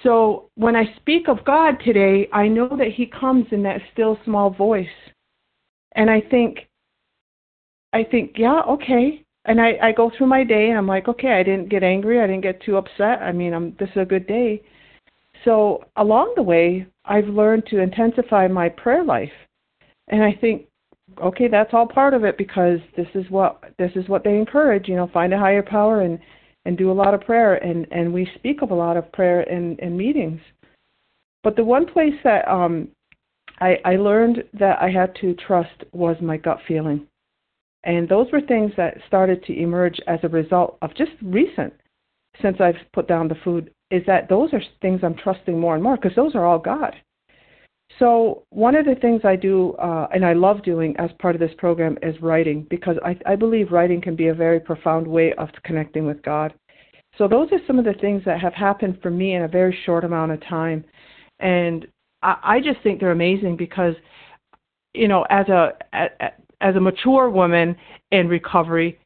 [0.03, 4.18] So when I speak of God today, I know that He comes in that still
[4.24, 4.88] small voice,
[5.95, 6.59] and I think,
[7.91, 9.20] I think, yeah, okay.
[9.45, 12.21] And I, I go through my day and I'm like, okay, I didn't get angry,
[12.21, 13.21] I didn't get too upset.
[13.21, 14.61] I mean, I'm this is a good day.
[15.45, 19.31] So along the way, I've learned to intensify my prayer life,
[20.09, 20.67] and I think
[21.21, 24.87] okay, that's all part of it because this is what this is what they encourage.
[24.87, 26.19] You know, find a higher power and
[26.65, 27.55] and do a lot of prayer.
[27.55, 30.41] And and we speak of a lot of prayer in in meetings.
[31.43, 32.89] But the one place that um,
[33.59, 37.07] I I learned that I had to trust was my gut feeling,
[37.84, 41.73] and those were things that started to emerge as a result of just recent
[42.41, 43.71] since I've put down the food.
[43.89, 46.95] Is that those are things I'm trusting more and more because those are all God
[47.99, 51.41] so one of the things I do, uh, and I love doing as part of
[51.41, 55.34] this program, is writing because I, I believe writing can be a very profound way
[55.34, 56.53] of connecting with God.
[57.17, 59.77] So those are some of the things that have happened for me in a very
[59.86, 60.86] short amount of time,
[61.39, 61.86] and
[62.21, 63.95] I, I just think they're amazing because,
[64.93, 65.73] you know, as a
[66.62, 67.76] as a mature woman
[68.12, 68.99] in recovery,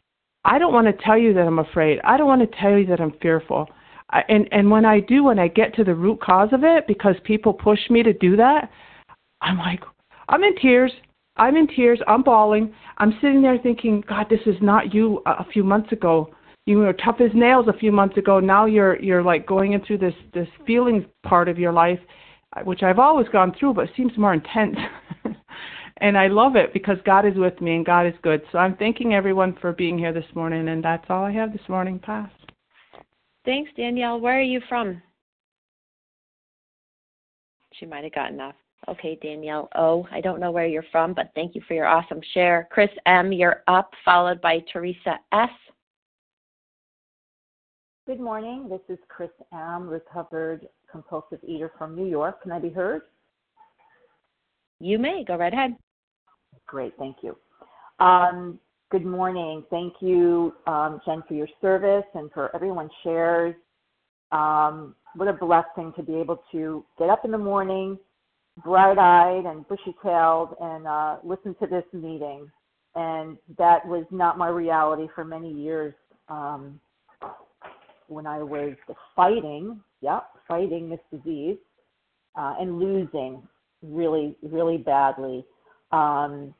[0.43, 1.99] I don't want to tell you that I'm afraid.
[2.03, 3.67] I don't want to tell you that I'm fearful
[4.27, 7.15] and and when I do, when I get to the root cause of it, because
[7.23, 8.69] people push me to do that,
[9.41, 9.81] I'm like,
[10.29, 10.91] I'm in tears.
[11.37, 11.99] I'm in tears.
[12.07, 12.73] I'm bawling.
[12.97, 16.33] I'm sitting there thinking, God, this is not you a few months ago.
[16.65, 18.39] You were tough as nails a few months ago.
[18.39, 21.99] Now you're you're like going into this this feelings part of your life,
[22.63, 24.77] which I've always gone through, but it seems more intense.
[25.97, 28.41] and I love it because God is with me and God is good.
[28.51, 31.67] So I'm thanking everyone for being here this morning, and that's all I have this
[31.69, 31.99] morning.
[31.99, 32.29] Pass.
[33.45, 34.19] Thanks, Danielle.
[34.19, 35.01] Where are you from?
[37.79, 38.55] She might have gotten off.
[38.87, 40.07] Okay, Danielle O.
[40.11, 42.67] I don't know where you're from, but thank you for your awesome share.
[42.71, 45.49] Chris M., you're up, followed by Teresa S.
[48.05, 48.67] Good morning.
[48.69, 52.43] This is Chris M., recovered compulsive eater from New York.
[52.43, 53.01] Can I be heard?
[54.79, 55.23] You may.
[55.23, 55.75] Go right ahead.
[56.67, 56.93] Great.
[56.97, 57.37] Thank you.
[57.99, 58.59] Um,
[58.91, 59.63] Good morning.
[59.71, 63.55] Thank you, um, Jen, for your service and for everyone's shares.
[64.31, 67.97] Um, what a blessing to be able to get up in the morning,
[68.63, 72.49] bright eyed and bushy tailed, and uh, listen to this meeting.
[72.95, 75.93] And that was not my reality for many years
[78.07, 78.75] when I was
[79.15, 81.57] fighting, yeah, fighting this disease
[82.35, 83.41] uh, and losing
[83.81, 85.45] really, really badly.
[85.95, 86.53] Um,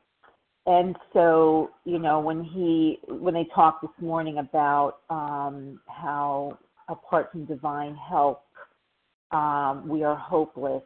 [0.66, 6.58] and so you know when he when they talked this morning about um, how
[6.88, 8.42] apart from divine help
[9.32, 10.82] um, we are hopeless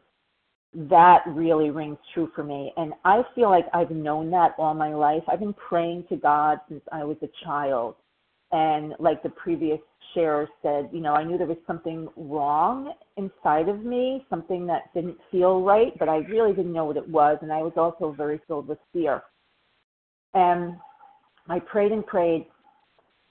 [0.73, 2.71] that really rings true for me.
[2.77, 5.23] And i feel like i've known that all my life.
[5.27, 7.95] I've been praying to god since i was a child
[8.51, 9.79] and like the previous
[10.13, 14.93] sharer said you know i knew there was something wrong inside of me something that
[14.93, 17.37] didn't feel right but i really didn't know what it was.
[17.41, 19.21] And i was also very filled with fear.
[20.33, 20.75] And
[21.49, 22.47] I prayed and prayed,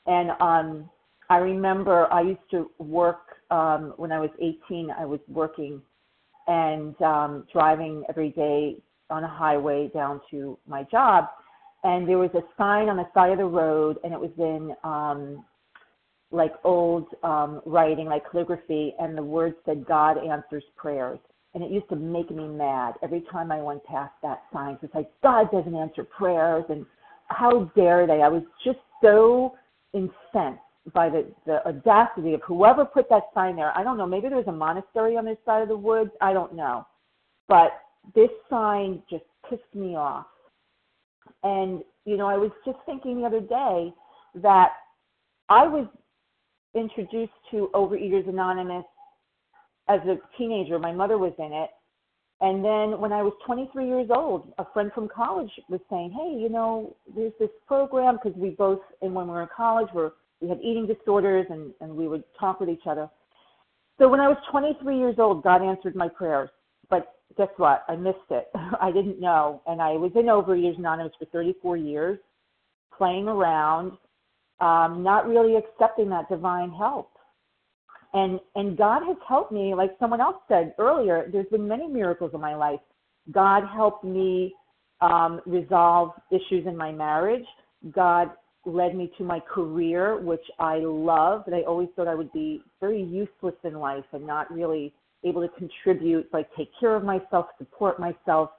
[0.07, 0.91] and um,
[1.31, 4.91] I remember I used to work um, when I was 18.
[4.91, 5.81] I was working
[6.47, 11.29] and um, driving every day on a highway down to my job,
[11.85, 14.75] and there was a sign on the side of the road, and it was in
[14.85, 15.45] um,
[16.31, 21.19] like old um, writing, like calligraphy, and the words said, "God answers prayers."
[21.53, 24.79] And it used to make me mad every time I went past that sign.
[24.83, 26.87] It's like God doesn't answer prayers, and
[27.27, 28.23] how dare they?
[28.23, 29.57] I was just so
[29.93, 30.63] incensed
[30.95, 33.77] by the, the audacity of whoever put that sign there.
[33.77, 34.07] I don't know.
[34.07, 36.11] Maybe there was a monastery on this side of the woods.
[36.21, 36.87] I don't know.
[37.49, 37.73] But
[38.15, 40.27] this sign just pissed me off.
[41.43, 43.93] And, you know, I was just thinking the other day
[44.37, 44.71] that
[45.49, 45.87] I was
[46.75, 48.85] introduced to Overeaters Anonymous
[49.89, 50.79] as a teenager.
[50.79, 51.71] My mother was in it.
[52.43, 56.33] And then when I was 23 years old, a friend from college was saying, "Hey,
[56.33, 60.15] you know, there's this program because we both, and when we were in college, were
[60.41, 63.11] we had eating disorders, and and we would talk with each other."
[63.99, 66.49] So when I was 23 years old, God answered my prayers.
[66.89, 67.85] But guess what?
[67.89, 68.49] I missed it.
[68.81, 72.19] I didn't know, and I was in Overeaters Anonymous for 34 years,
[72.97, 73.93] playing around,
[74.61, 77.11] um, not really accepting that divine help.
[78.13, 82.33] And and God has helped me like someone else said earlier there's been many miracles
[82.35, 82.81] in my life.
[83.31, 84.55] God helped me
[85.01, 87.45] um, resolve issues in my marriage.
[87.93, 88.31] God
[88.67, 92.63] led me to my career which I love and I always thought I would be
[92.81, 94.93] very useless in life and not really
[95.25, 98.51] able to contribute like take care of myself support myself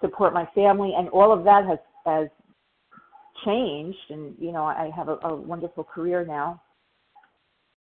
[0.00, 2.28] support my family and all of that has has
[3.44, 6.60] changed and you know I have a, a wonderful career now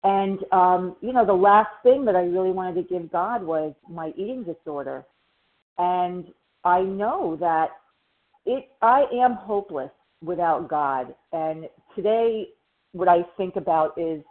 [0.03, 3.75] and um, you know, the last thing that I really wanted to give God was
[3.89, 5.05] my eating disorder.
[5.79, 6.27] And
[6.65, 7.71] I know that
[8.47, 9.91] it I am hopeless
[10.23, 11.15] without God.
[11.33, 12.49] And today
[12.93, 14.23] what I think about is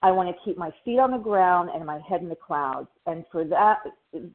[0.00, 2.88] I want to keep my feet on the ground and my head in the clouds.
[3.06, 3.78] And for that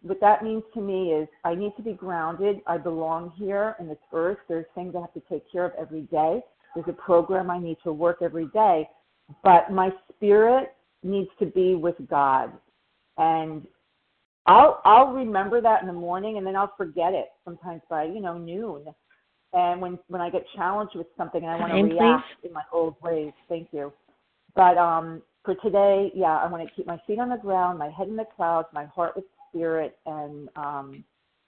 [0.01, 2.57] what that means to me is I need to be grounded.
[2.67, 4.39] I belong here in this earth.
[4.49, 6.41] There's things I have to take care of every day.
[6.75, 8.87] There's a program I need to work every day
[9.43, 12.51] but my spirit needs to be with God.
[13.17, 13.65] And
[14.45, 18.19] I'll I'll remember that in the morning and then I'll forget it sometimes by, you
[18.21, 18.85] know, noon.
[19.53, 22.47] And when when I get challenged with something and I want to react please.
[22.47, 23.93] in my old ways, thank you.
[24.55, 27.89] But um for today, yeah, I want to keep my feet on the ground, my
[27.89, 31.03] head in the clouds, my heart with spirit and um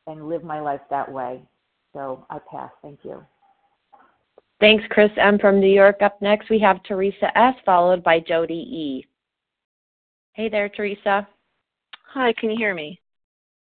[0.08, 1.41] and live my life that way.
[1.93, 2.72] So I pass.
[2.82, 3.24] Thank you.
[4.60, 5.39] Thanks, Chris M.
[5.39, 6.02] from New York.
[6.02, 9.06] Up next, we have Teresa S., followed by Jody E.
[10.34, 11.28] Hey there, Teresa.
[12.14, 13.00] Hi, can you hear me?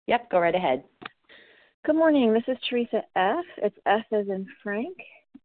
[0.06, 0.84] Yep, go right ahead.
[1.84, 2.32] Good morning.
[2.32, 3.44] This is Teresa F.
[3.58, 4.96] It's F as in Frank,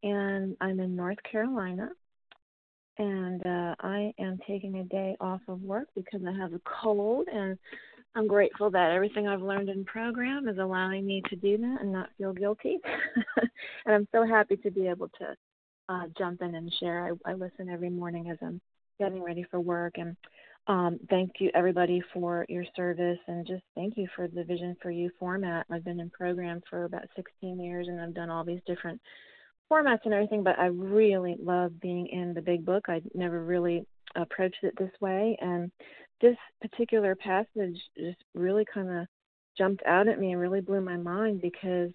[0.03, 1.89] and I'm in North Carolina.
[2.99, 7.27] And uh, I am taking a day off of work because I have a cold,
[7.31, 7.57] and
[8.15, 11.91] I'm grateful that everything I've learned in program is allowing me to do that and
[11.91, 12.79] not feel guilty.
[13.85, 15.35] and I'm so happy to be able to
[15.89, 17.15] uh, jump in and share.
[17.25, 18.59] I, I listen every morning as I'm
[18.99, 19.97] getting ready for work.
[19.97, 20.15] And
[20.67, 23.19] um, thank you, everybody, for your service.
[23.27, 25.65] And just thank you for the Vision for You format.
[25.69, 28.99] I've been in program for about 16 years and I've done all these different
[29.71, 32.85] formats and everything, but I really love being in the big book.
[32.87, 35.37] I never really approached it this way.
[35.41, 35.71] And
[36.21, 39.07] this particular passage just really kind of
[39.57, 41.91] jumped out at me and really blew my mind because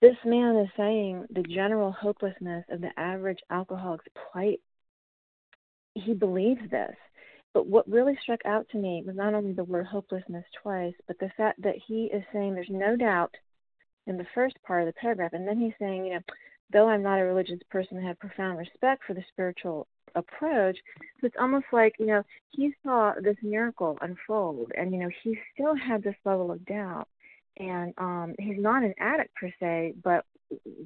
[0.00, 4.60] this man is saying the general hopelessness of the average alcoholic's plight.
[5.94, 6.96] He believes this.
[7.54, 11.18] But what really struck out to me was not only the word hopelessness twice, but
[11.18, 13.34] the fact that he is saying there's no doubt
[14.06, 15.34] in the first part of the paragraph.
[15.34, 16.20] And then he's saying, you know,
[16.72, 20.76] though I'm not a religious person, I have profound respect for the spiritual approach.
[21.20, 25.38] So it's almost like, you know, he saw this miracle unfold and, you know, he
[25.54, 27.08] still had this level of doubt.
[27.58, 30.24] And um he's not an addict per se, but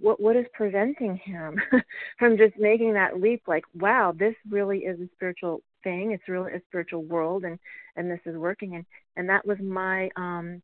[0.00, 1.60] what what is preventing him
[2.18, 6.10] from just making that leap like, wow, this really is a spiritual thing.
[6.10, 7.58] It's really a spiritual world and
[7.94, 8.84] and this is working and
[9.16, 10.60] and that was my um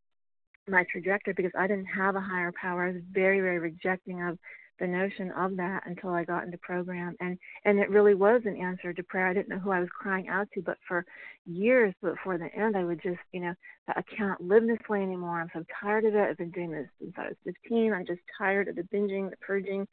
[0.69, 2.85] my trajectory because I didn't have a higher power.
[2.85, 4.39] I was very, very rejecting of
[4.81, 8.57] the notion of that until I got into program and and it really was an
[8.57, 9.29] answer to prayer.
[9.29, 11.05] I didn't know who I was crying out to, but for
[11.47, 13.55] years before the end I would just, you know,
[13.89, 15.41] I can't live this way anymore.
[15.41, 16.21] I'm so tired of it.
[16.21, 17.93] I've been doing this since I was fifteen.
[17.93, 19.87] I'm just tired of the binging, the purging,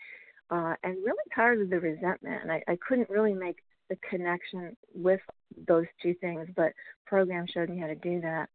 [0.49, 2.43] uh, and really tired of the resentment.
[2.43, 3.57] And I, I couldn't really make
[3.89, 5.21] the connection with
[5.67, 6.71] those two things, but
[7.05, 8.47] program showed me how to do that.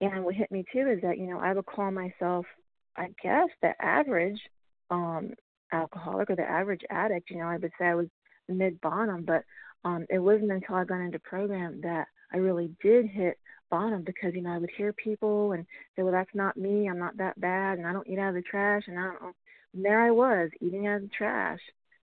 [0.00, 2.46] And what hit me too is that, you know, I would call myself
[2.96, 4.40] I guess the average
[4.90, 5.32] um
[5.72, 7.30] alcoholic or the average addict.
[7.30, 8.08] You know, I would say I was
[8.48, 9.44] mid bottom, but
[9.84, 13.38] um, it wasn't until I got into program that I really did hit
[13.70, 16.88] bottom because you know I would hear people and say, "Well, that's not me.
[16.88, 19.36] I'm not that bad, and I don't eat out of the trash." And I don't.
[19.74, 21.60] And there I was eating out of the trash.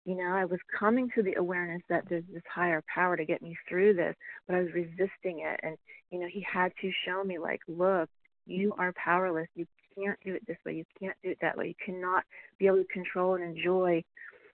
[0.05, 3.41] You know, I was coming to the awareness that there's this higher power to get
[3.41, 4.16] me through this,
[4.47, 5.59] but I was resisting it.
[5.64, 5.78] And
[6.11, 8.09] you know, he had to show me, like, look,
[8.45, 9.47] you are powerless.
[9.55, 9.66] You
[9.98, 10.74] can't do it this way.
[10.74, 11.68] You can't do it that way.
[11.68, 12.24] You cannot
[12.60, 14.04] be able to control and enjoy,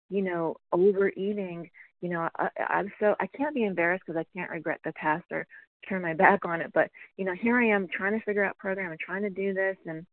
[0.09, 1.69] you know, overeating.
[2.01, 5.25] You know, I, I'm so I can't be embarrassed because I can't regret the past
[5.31, 5.45] or
[5.87, 6.71] turn my back on it.
[6.73, 9.53] But you know, here I am trying to figure out program and trying to do
[9.53, 10.05] this, and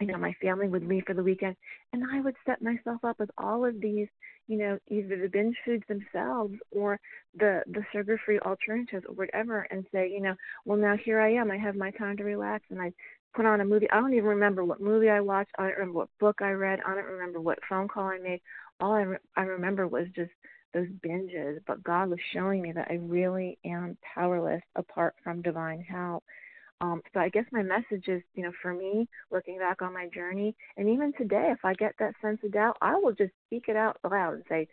[0.00, 1.56] you know, my family would leave for the weekend,
[1.92, 4.08] and I would set myself up with all of these,
[4.48, 6.98] you know, either the binge foods themselves or
[7.38, 10.34] the the sugar-free alternatives or whatever, and say, you know,
[10.64, 12.92] well now here I am, I have my time to relax, and I
[13.34, 13.90] put on a movie.
[13.90, 15.52] I don't even remember what movie I watched.
[15.58, 16.80] I don't remember what book I read.
[16.86, 18.40] I don't remember what phone call I made.
[18.80, 20.30] All I re- I remember was just
[20.72, 21.58] those binges.
[21.66, 26.24] But God was showing me that I really am powerless apart from divine help.
[26.80, 30.08] Um, so I guess my message is, you know, for me, looking back on my
[30.08, 33.66] journey, and even today, if I get that sense of doubt, I will just speak
[33.68, 34.68] it out loud and say,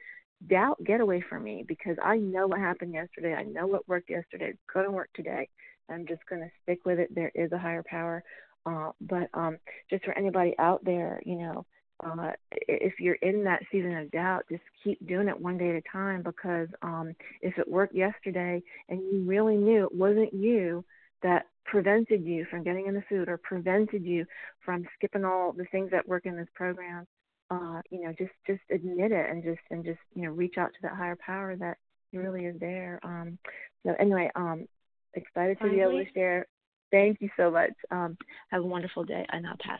[0.47, 3.35] doubt, get away from me, because I know what happened yesterday.
[3.35, 4.53] I know what worked yesterday.
[4.67, 5.47] Couldn't work today.
[5.89, 7.13] I'm just going to stick with it.
[7.13, 8.23] There is a higher power.
[8.65, 9.57] Uh, but um,
[9.89, 11.65] just for anybody out there, you know,
[12.03, 15.75] uh, if you're in that season of doubt, just keep doing it one day at
[15.75, 20.83] a time because um, if it worked yesterday and you really knew it wasn't you
[21.21, 24.25] that prevented you from getting in the food or prevented you
[24.65, 27.05] from skipping all the things that work in this program,
[27.51, 30.71] uh, you know, just just admit it and just and just you know reach out
[30.73, 31.77] to that higher power that
[32.13, 32.99] really is there.
[33.03, 33.37] Um,
[33.85, 34.67] so anyway, um,
[35.13, 36.47] excited to be able to share
[36.91, 37.71] Thank you so much.
[37.89, 38.17] Um,
[38.49, 39.25] have a wonderful day.
[39.29, 39.79] I now pass.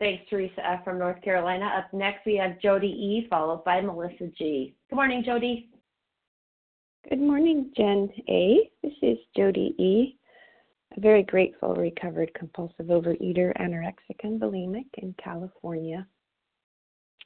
[0.00, 0.82] Thanks, Teresa F.
[0.84, 1.66] from North Carolina.
[1.76, 4.74] Up next, we have Jody E., followed by Melissa G.
[4.88, 5.68] Good morning, Jody.
[7.08, 8.70] Good morning, Jen A.
[8.82, 10.16] This is Jody E.,
[10.96, 16.06] a very grateful recovered compulsive overeater, anorexic, and bulimic in California.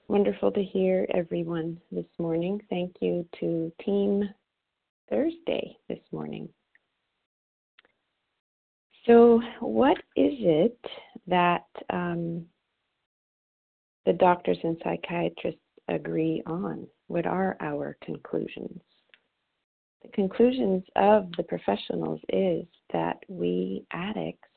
[0.08, 2.60] Wonderful to hear everyone this morning.
[2.68, 4.28] Thank you to Team
[5.08, 6.48] Thursday this morning.
[9.06, 10.78] So, what is it
[11.26, 12.46] that um,
[14.06, 16.86] the doctors and psychiatrists agree on?
[17.08, 18.80] What are our conclusions?
[20.02, 24.48] The conclusions of the professionals is that we addicts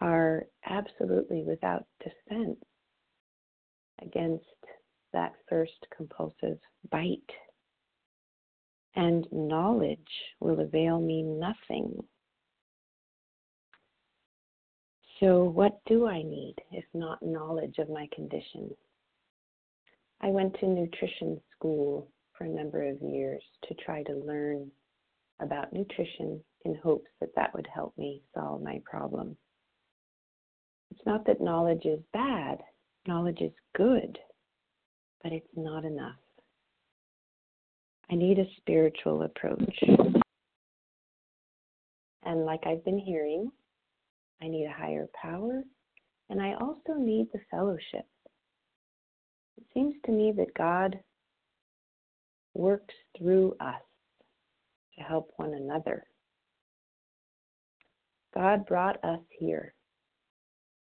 [0.00, 2.58] are absolutely without defense
[4.02, 4.44] against
[5.12, 6.58] that first compulsive
[6.90, 7.20] bite.
[8.94, 9.98] And knowledge
[10.40, 12.02] will avail me nothing
[15.20, 18.70] so, what do I need if not knowledge of my condition?
[20.20, 24.70] I went to nutrition school for a number of years to try to learn
[25.40, 29.36] about nutrition in hopes that that would help me solve my problem.
[30.90, 32.58] It's not that knowledge is bad,
[33.06, 34.18] knowledge is good,
[35.22, 36.16] but it's not enough.
[38.10, 39.82] I need a spiritual approach.
[42.22, 43.50] And like I've been hearing,
[44.42, 45.62] I need a higher power,
[46.28, 48.06] and I also need the fellowship.
[49.56, 50.98] It seems to me that God
[52.54, 53.82] works through us
[54.96, 56.04] to help one another.
[58.34, 59.74] God brought us here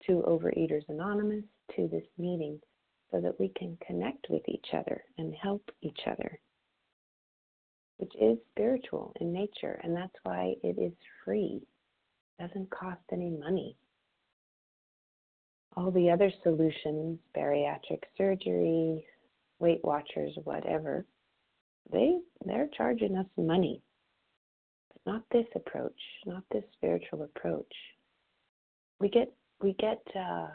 [0.05, 1.45] to Overeaters Anonymous,
[1.75, 2.59] to this meeting,
[3.11, 6.39] so that we can connect with each other and help each other,
[7.97, 10.93] which is spiritual in nature, and that's why it is
[11.23, 11.61] free
[12.39, 13.75] doesn't cost any money.
[15.75, 19.05] All the other solutions, bariatric surgery,
[19.59, 21.05] Weight Watchers, whatever,
[21.91, 23.81] they they're charging us money.
[24.91, 27.73] But not this approach, not this spiritual approach.
[28.99, 29.31] We get
[29.61, 30.47] we get uh,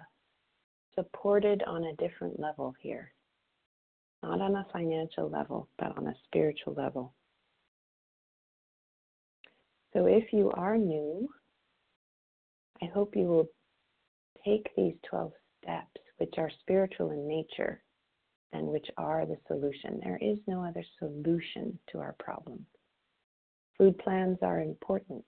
[0.94, 3.12] supported on a different level here.
[4.22, 7.12] Not on a financial level, but on a spiritual level.
[9.92, 11.28] So if you are new
[12.82, 13.46] I hope you will
[14.44, 15.30] take these 12
[15.62, 17.80] steps, which are spiritual in nature
[18.52, 20.00] and which are the solution.
[20.02, 22.66] There is no other solution to our problem.
[23.78, 25.24] Food plans are important,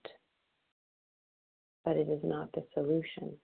[1.85, 3.37] but it is not the solution.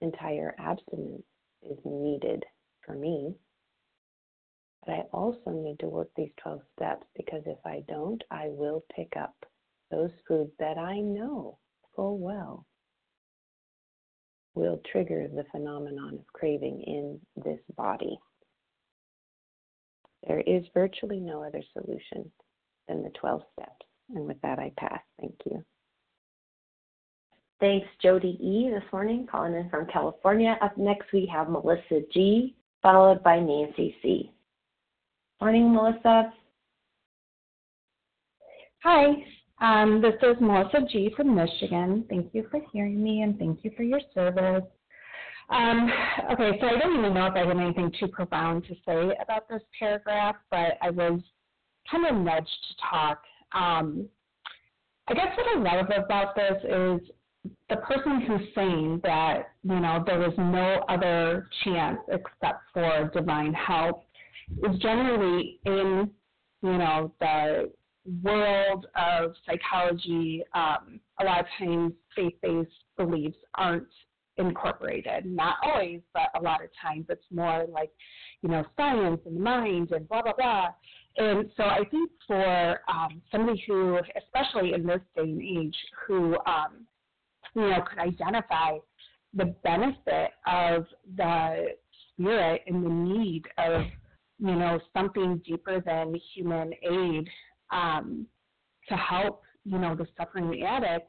[0.00, 1.26] Entire abstinence
[1.62, 2.42] is needed
[2.86, 3.34] for me.
[4.86, 8.84] But I also need to work these 12 steps because if I don't, I will
[8.96, 9.34] pick up
[9.90, 11.58] those foods that I know
[11.94, 12.66] full well
[14.54, 18.18] will trigger the phenomenon of craving in this body.
[20.26, 22.30] There is virtually no other solution
[22.88, 23.86] than the 12 steps.
[24.14, 25.00] And with that, I pass.
[25.20, 25.64] Thank you.
[27.60, 28.70] Thanks, Jody E.
[28.70, 30.56] this morning, calling in from California.
[30.62, 34.32] Up next, we have Melissa G., followed by Nancy C.
[35.40, 36.32] Morning, Melissa.
[38.82, 39.12] Hi,
[39.60, 41.12] um, this is Melissa G.
[41.16, 42.04] from Michigan.
[42.08, 44.64] Thank you for hearing me and thank you for your service.
[45.50, 45.90] Um,
[46.32, 49.48] okay, so I don't even know if I have anything too profound to say about
[49.48, 51.20] this paragraph, but I was
[51.90, 53.22] kind of nudged to talk.
[53.52, 54.08] Um,
[55.08, 57.10] I guess what I love about this is
[57.68, 63.52] the person who's saying that, you know, there is no other chance except for divine
[63.52, 64.04] help
[64.68, 66.10] is generally in,
[66.62, 67.70] you know, the
[68.22, 70.42] world of psychology.
[70.54, 73.86] Um, a lot of times faith-based beliefs aren't
[74.36, 75.26] incorporated.
[75.26, 77.90] Not always, but a lot of times it's more like,
[78.42, 80.68] you know, science and mind and blah, blah, blah.
[81.16, 85.76] And so I think for um, somebody who, especially in this day and age,
[86.06, 86.86] who, um,
[87.54, 88.78] you know, could identify
[89.34, 90.86] the benefit of
[91.16, 91.66] the
[92.12, 93.82] spirit and the need of,
[94.38, 97.28] you know, something deeper than human aid
[97.70, 98.26] um,
[98.88, 101.08] to help, you know, the suffering addict,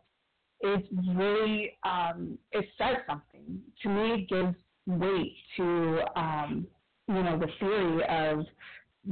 [0.61, 0.85] it
[1.15, 3.59] really um, it says something.
[3.83, 4.55] To me, it gives
[4.85, 6.67] weight to um,
[7.07, 8.45] you know the theory of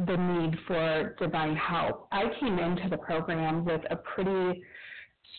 [0.06, 2.08] the need for divine help.
[2.12, 4.62] I came into the program with a pretty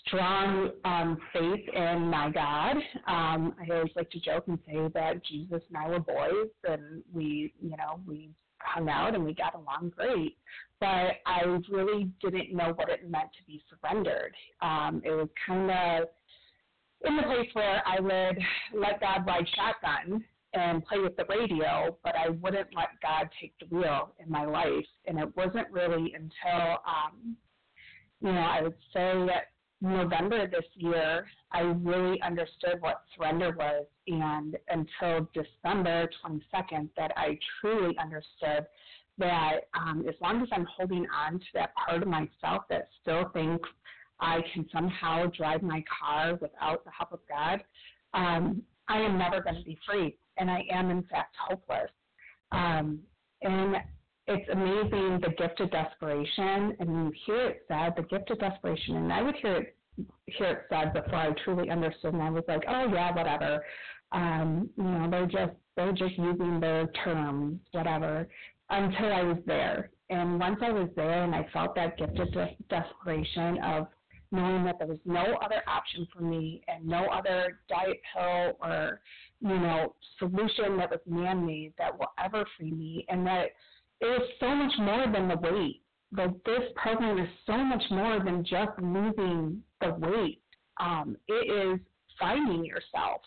[0.07, 2.77] strong um, faith in my God.
[3.07, 7.03] Um, I always like to joke and say that Jesus and I were boys, and
[7.13, 8.31] we, you know, we
[8.63, 10.37] hung out and we got along great.
[10.81, 14.35] But I really didn't know what it meant to be surrendered.
[14.63, 16.09] Um, it was kind of
[17.07, 18.39] in the place where I would
[18.75, 23.55] let God ride shotgun and play with the radio, but I wouldn't let God take
[23.61, 24.87] the wheel in my life.
[25.07, 27.37] And it wasn't really until, um,
[28.21, 29.15] you know, I would say
[29.81, 33.87] November this year, I really understood what surrender was.
[34.07, 38.67] And until December 22nd, that I truly understood
[39.19, 43.29] that um, as long as I'm holding on to that part of myself that still
[43.33, 43.69] thinks
[44.19, 47.63] I can somehow drive my car without the help of God,
[48.13, 50.17] um, I am never going to be free.
[50.37, 51.91] And I am, in fact, hopeless.
[52.53, 53.01] Um,
[53.43, 53.77] and
[54.31, 56.77] it's amazing the gift of desperation.
[56.79, 58.97] And you hear it said, the gift of desperation.
[58.97, 59.77] And I would hear it,
[60.27, 62.15] hear it said before I truly understood.
[62.15, 63.65] And I was like, oh, yeah, whatever.
[64.13, 68.27] Um, you know, they're just they're just using their terms, whatever,
[68.71, 69.91] until I was there.
[70.11, 73.87] And once I was there and I felt that gift of de- desperation of
[74.33, 79.01] knowing that there was no other option for me and no other diet pill or,
[79.41, 83.51] you know, solution that was man made that will ever free me and that
[84.01, 85.83] it was so much more than the weight.
[86.13, 90.41] That this program is so much more than just losing the weight.
[90.81, 91.81] Um, it is
[92.19, 93.21] finding yourself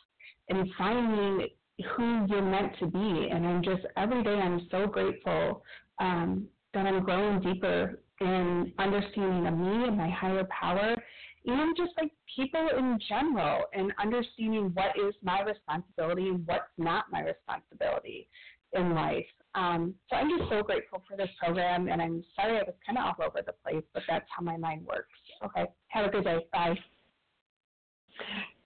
[0.50, 1.48] and finding
[1.96, 3.30] who you're meant to be.
[3.32, 5.64] And I'm just every day I'm so grateful
[6.00, 10.96] um, that I'm growing deeper in understanding of me and my higher power,
[11.46, 17.06] and just like people in general, and understanding what is my responsibility and what's not
[17.12, 18.28] my responsibility
[18.74, 19.26] in life.
[19.56, 22.98] Um, so I'm just so grateful for this program, and I'm sorry I was kind
[22.98, 25.10] of all over the place, but that's how my mind works.
[25.44, 26.40] Okay, have a good day.
[26.52, 26.76] Bye.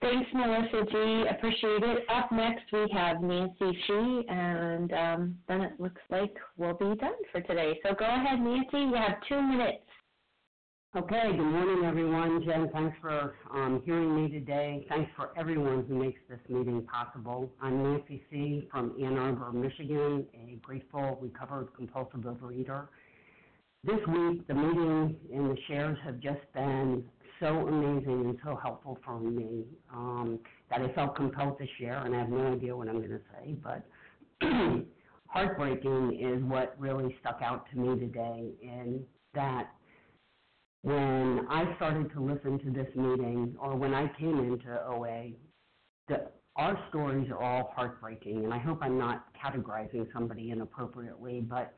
[0.02, 1.26] Thanks, Melissa G.
[1.30, 2.06] Appreciate it.
[2.10, 4.24] Up next, we have Nancy G.
[4.30, 7.80] And um, then it looks like we'll be done for today.
[7.84, 8.78] So go ahead, Nancy.
[8.78, 9.84] You have two minutes.
[10.98, 12.44] Okay, good morning, everyone.
[12.44, 14.84] Jen, thanks for um, hearing me today.
[14.90, 17.52] Thanks for everyone who makes this meeting possible.
[17.62, 18.68] I'm Nancy C.
[18.72, 22.88] from Ann Arbor, Michigan, a grateful, recovered compulsive overeater.
[23.84, 27.04] This week, the meeting and the shares have just been
[27.40, 30.40] so amazing and so helpful for me um,
[30.72, 33.22] that I felt compelled to share, and I have no idea what I'm going to
[33.36, 33.86] say, but
[35.28, 39.02] heartbreaking is what really stuck out to me today and
[39.36, 39.70] that
[40.84, 45.32] when I started to listen to this meeting or when I came into OA,
[46.58, 51.74] our stories are all heartbreaking, and I hope I'm not categorizing somebody inappropriately, but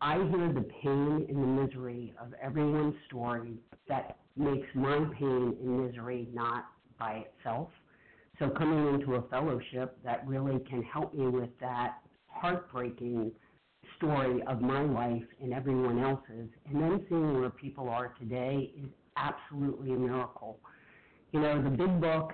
[0.00, 3.58] I hear the pain and the misery of everyone's story
[3.88, 6.66] that makes my pain and misery not
[6.98, 7.68] by itself.
[8.38, 11.98] So coming into a fellowship that really can help me with that
[12.28, 13.32] heartbreaking
[13.98, 18.88] story of my life and everyone else's, and then seeing where people are today is
[19.16, 20.58] absolutely a miracle.
[21.32, 22.32] You know, the big book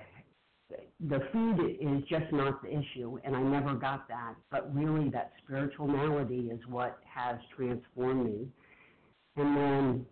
[0.99, 4.35] the food is just not the issue, and I never got that.
[4.49, 8.47] But really, that spiritual malady is what has transformed me.
[9.35, 10.05] And then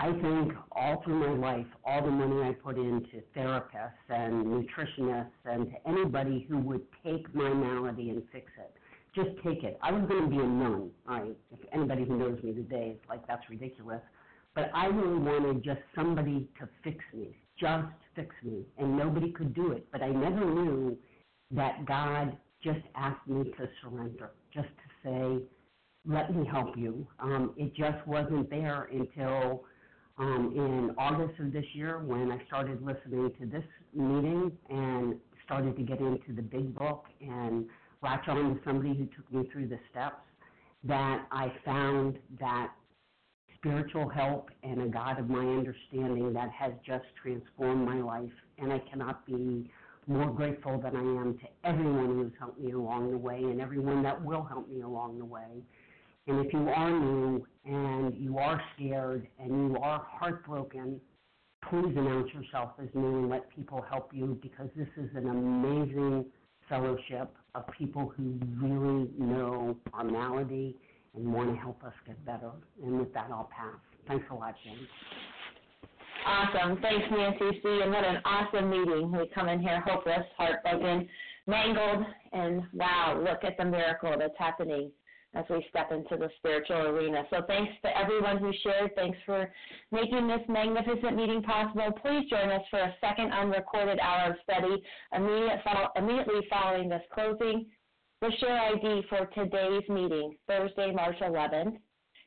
[0.00, 5.26] I think all through my life, all the money I put into therapists and nutritionists
[5.44, 8.74] and to anybody who would take my malady and fix it,
[9.24, 9.78] just take it.
[9.82, 10.90] I was going to be a nun.
[11.06, 14.00] I, if anybody who knows me today is like, that's ridiculous.
[14.54, 19.54] But I really wanted just somebody to fix me, just fix me, and nobody could
[19.54, 19.86] do it.
[19.92, 20.96] But I never knew
[21.50, 25.44] that God just asked me to surrender, just to say,
[26.06, 27.06] let me help you.
[27.20, 29.64] Um, it just wasn't there until
[30.18, 33.64] um, in August of this year when I started listening to this
[33.94, 37.66] meeting and started to get into the big book and
[38.02, 40.22] on to somebody who took me through the steps
[40.84, 42.72] that I found that
[43.56, 48.30] spiritual help and a God of my understanding that has just transformed my life.
[48.58, 49.70] And I cannot be
[50.06, 54.02] more grateful than I am to everyone who's helped me along the way and everyone
[54.04, 55.62] that will help me along the way.
[56.28, 61.00] And if you are new and you are scared and you are heartbroken,
[61.68, 66.24] please announce yourself as new and let people help you because this is an amazing
[66.68, 70.76] fellowship of people who really know our malady
[71.14, 72.50] and want to help us get better.
[72.82, 73.74] And with that, I'll pass.
[74.06, 74.88] Thanks a lot, James.
[76.26, 76.78] Awesome.
[76.80, 77.80] Thanks, Nancy C.
[77.82, 79.12] And what an awesome meeting.
[79.12, 81.08] We come in here hopeless, heartbroken,
[81.46, 84.90] mangled, and wow, look at the miracle that's happening
[85.38, 87.22] as we step into the spiritual arena.
[87.30, 88.96] So thanks to everyone who shared.
[88.96, 89.48] Thanks for
[89.92, 91.92] making this magnificent meeting possible.
[92.02, 94.82] Please join us for a second unrecorded hour of study
[95.14, 97.66] immediately following this closing.
[98.20, 101.78] The share ID for today's meeting, Thursday, March 11th,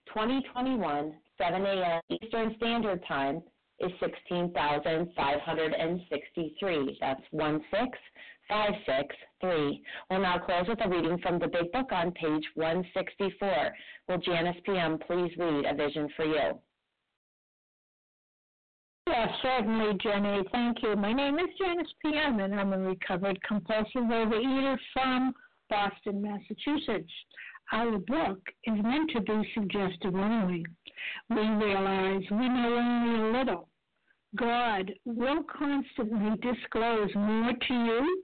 [0.07, 1.99] 2021, 7 a.m.
[2.09, 3.43] Eastern Standard Time,
[3.79, 6.97] is 16,563.
[7.01, 7.99] That's 16563.
[10.09, 13.71] We'll now close with a reading from the Big Book on page 164.
[14.09, 16.59] Will Janice PM please read A Vision for You?
[19.07, 20.43] Yes, certainly, Jenny.
[20.51, 20.97] Thank you.
[20.97, 25.33] My name is Janice PM, and I'm a recovered compulsive overeater from
[25.69, 27.11] Boston, Massachusetts.
[27.71, 30.65] Our book is meant to be suggestive only.
[31.29, 33.69] We realize we know only a little.
[34.35, 38.23] God will constantly disclose more to you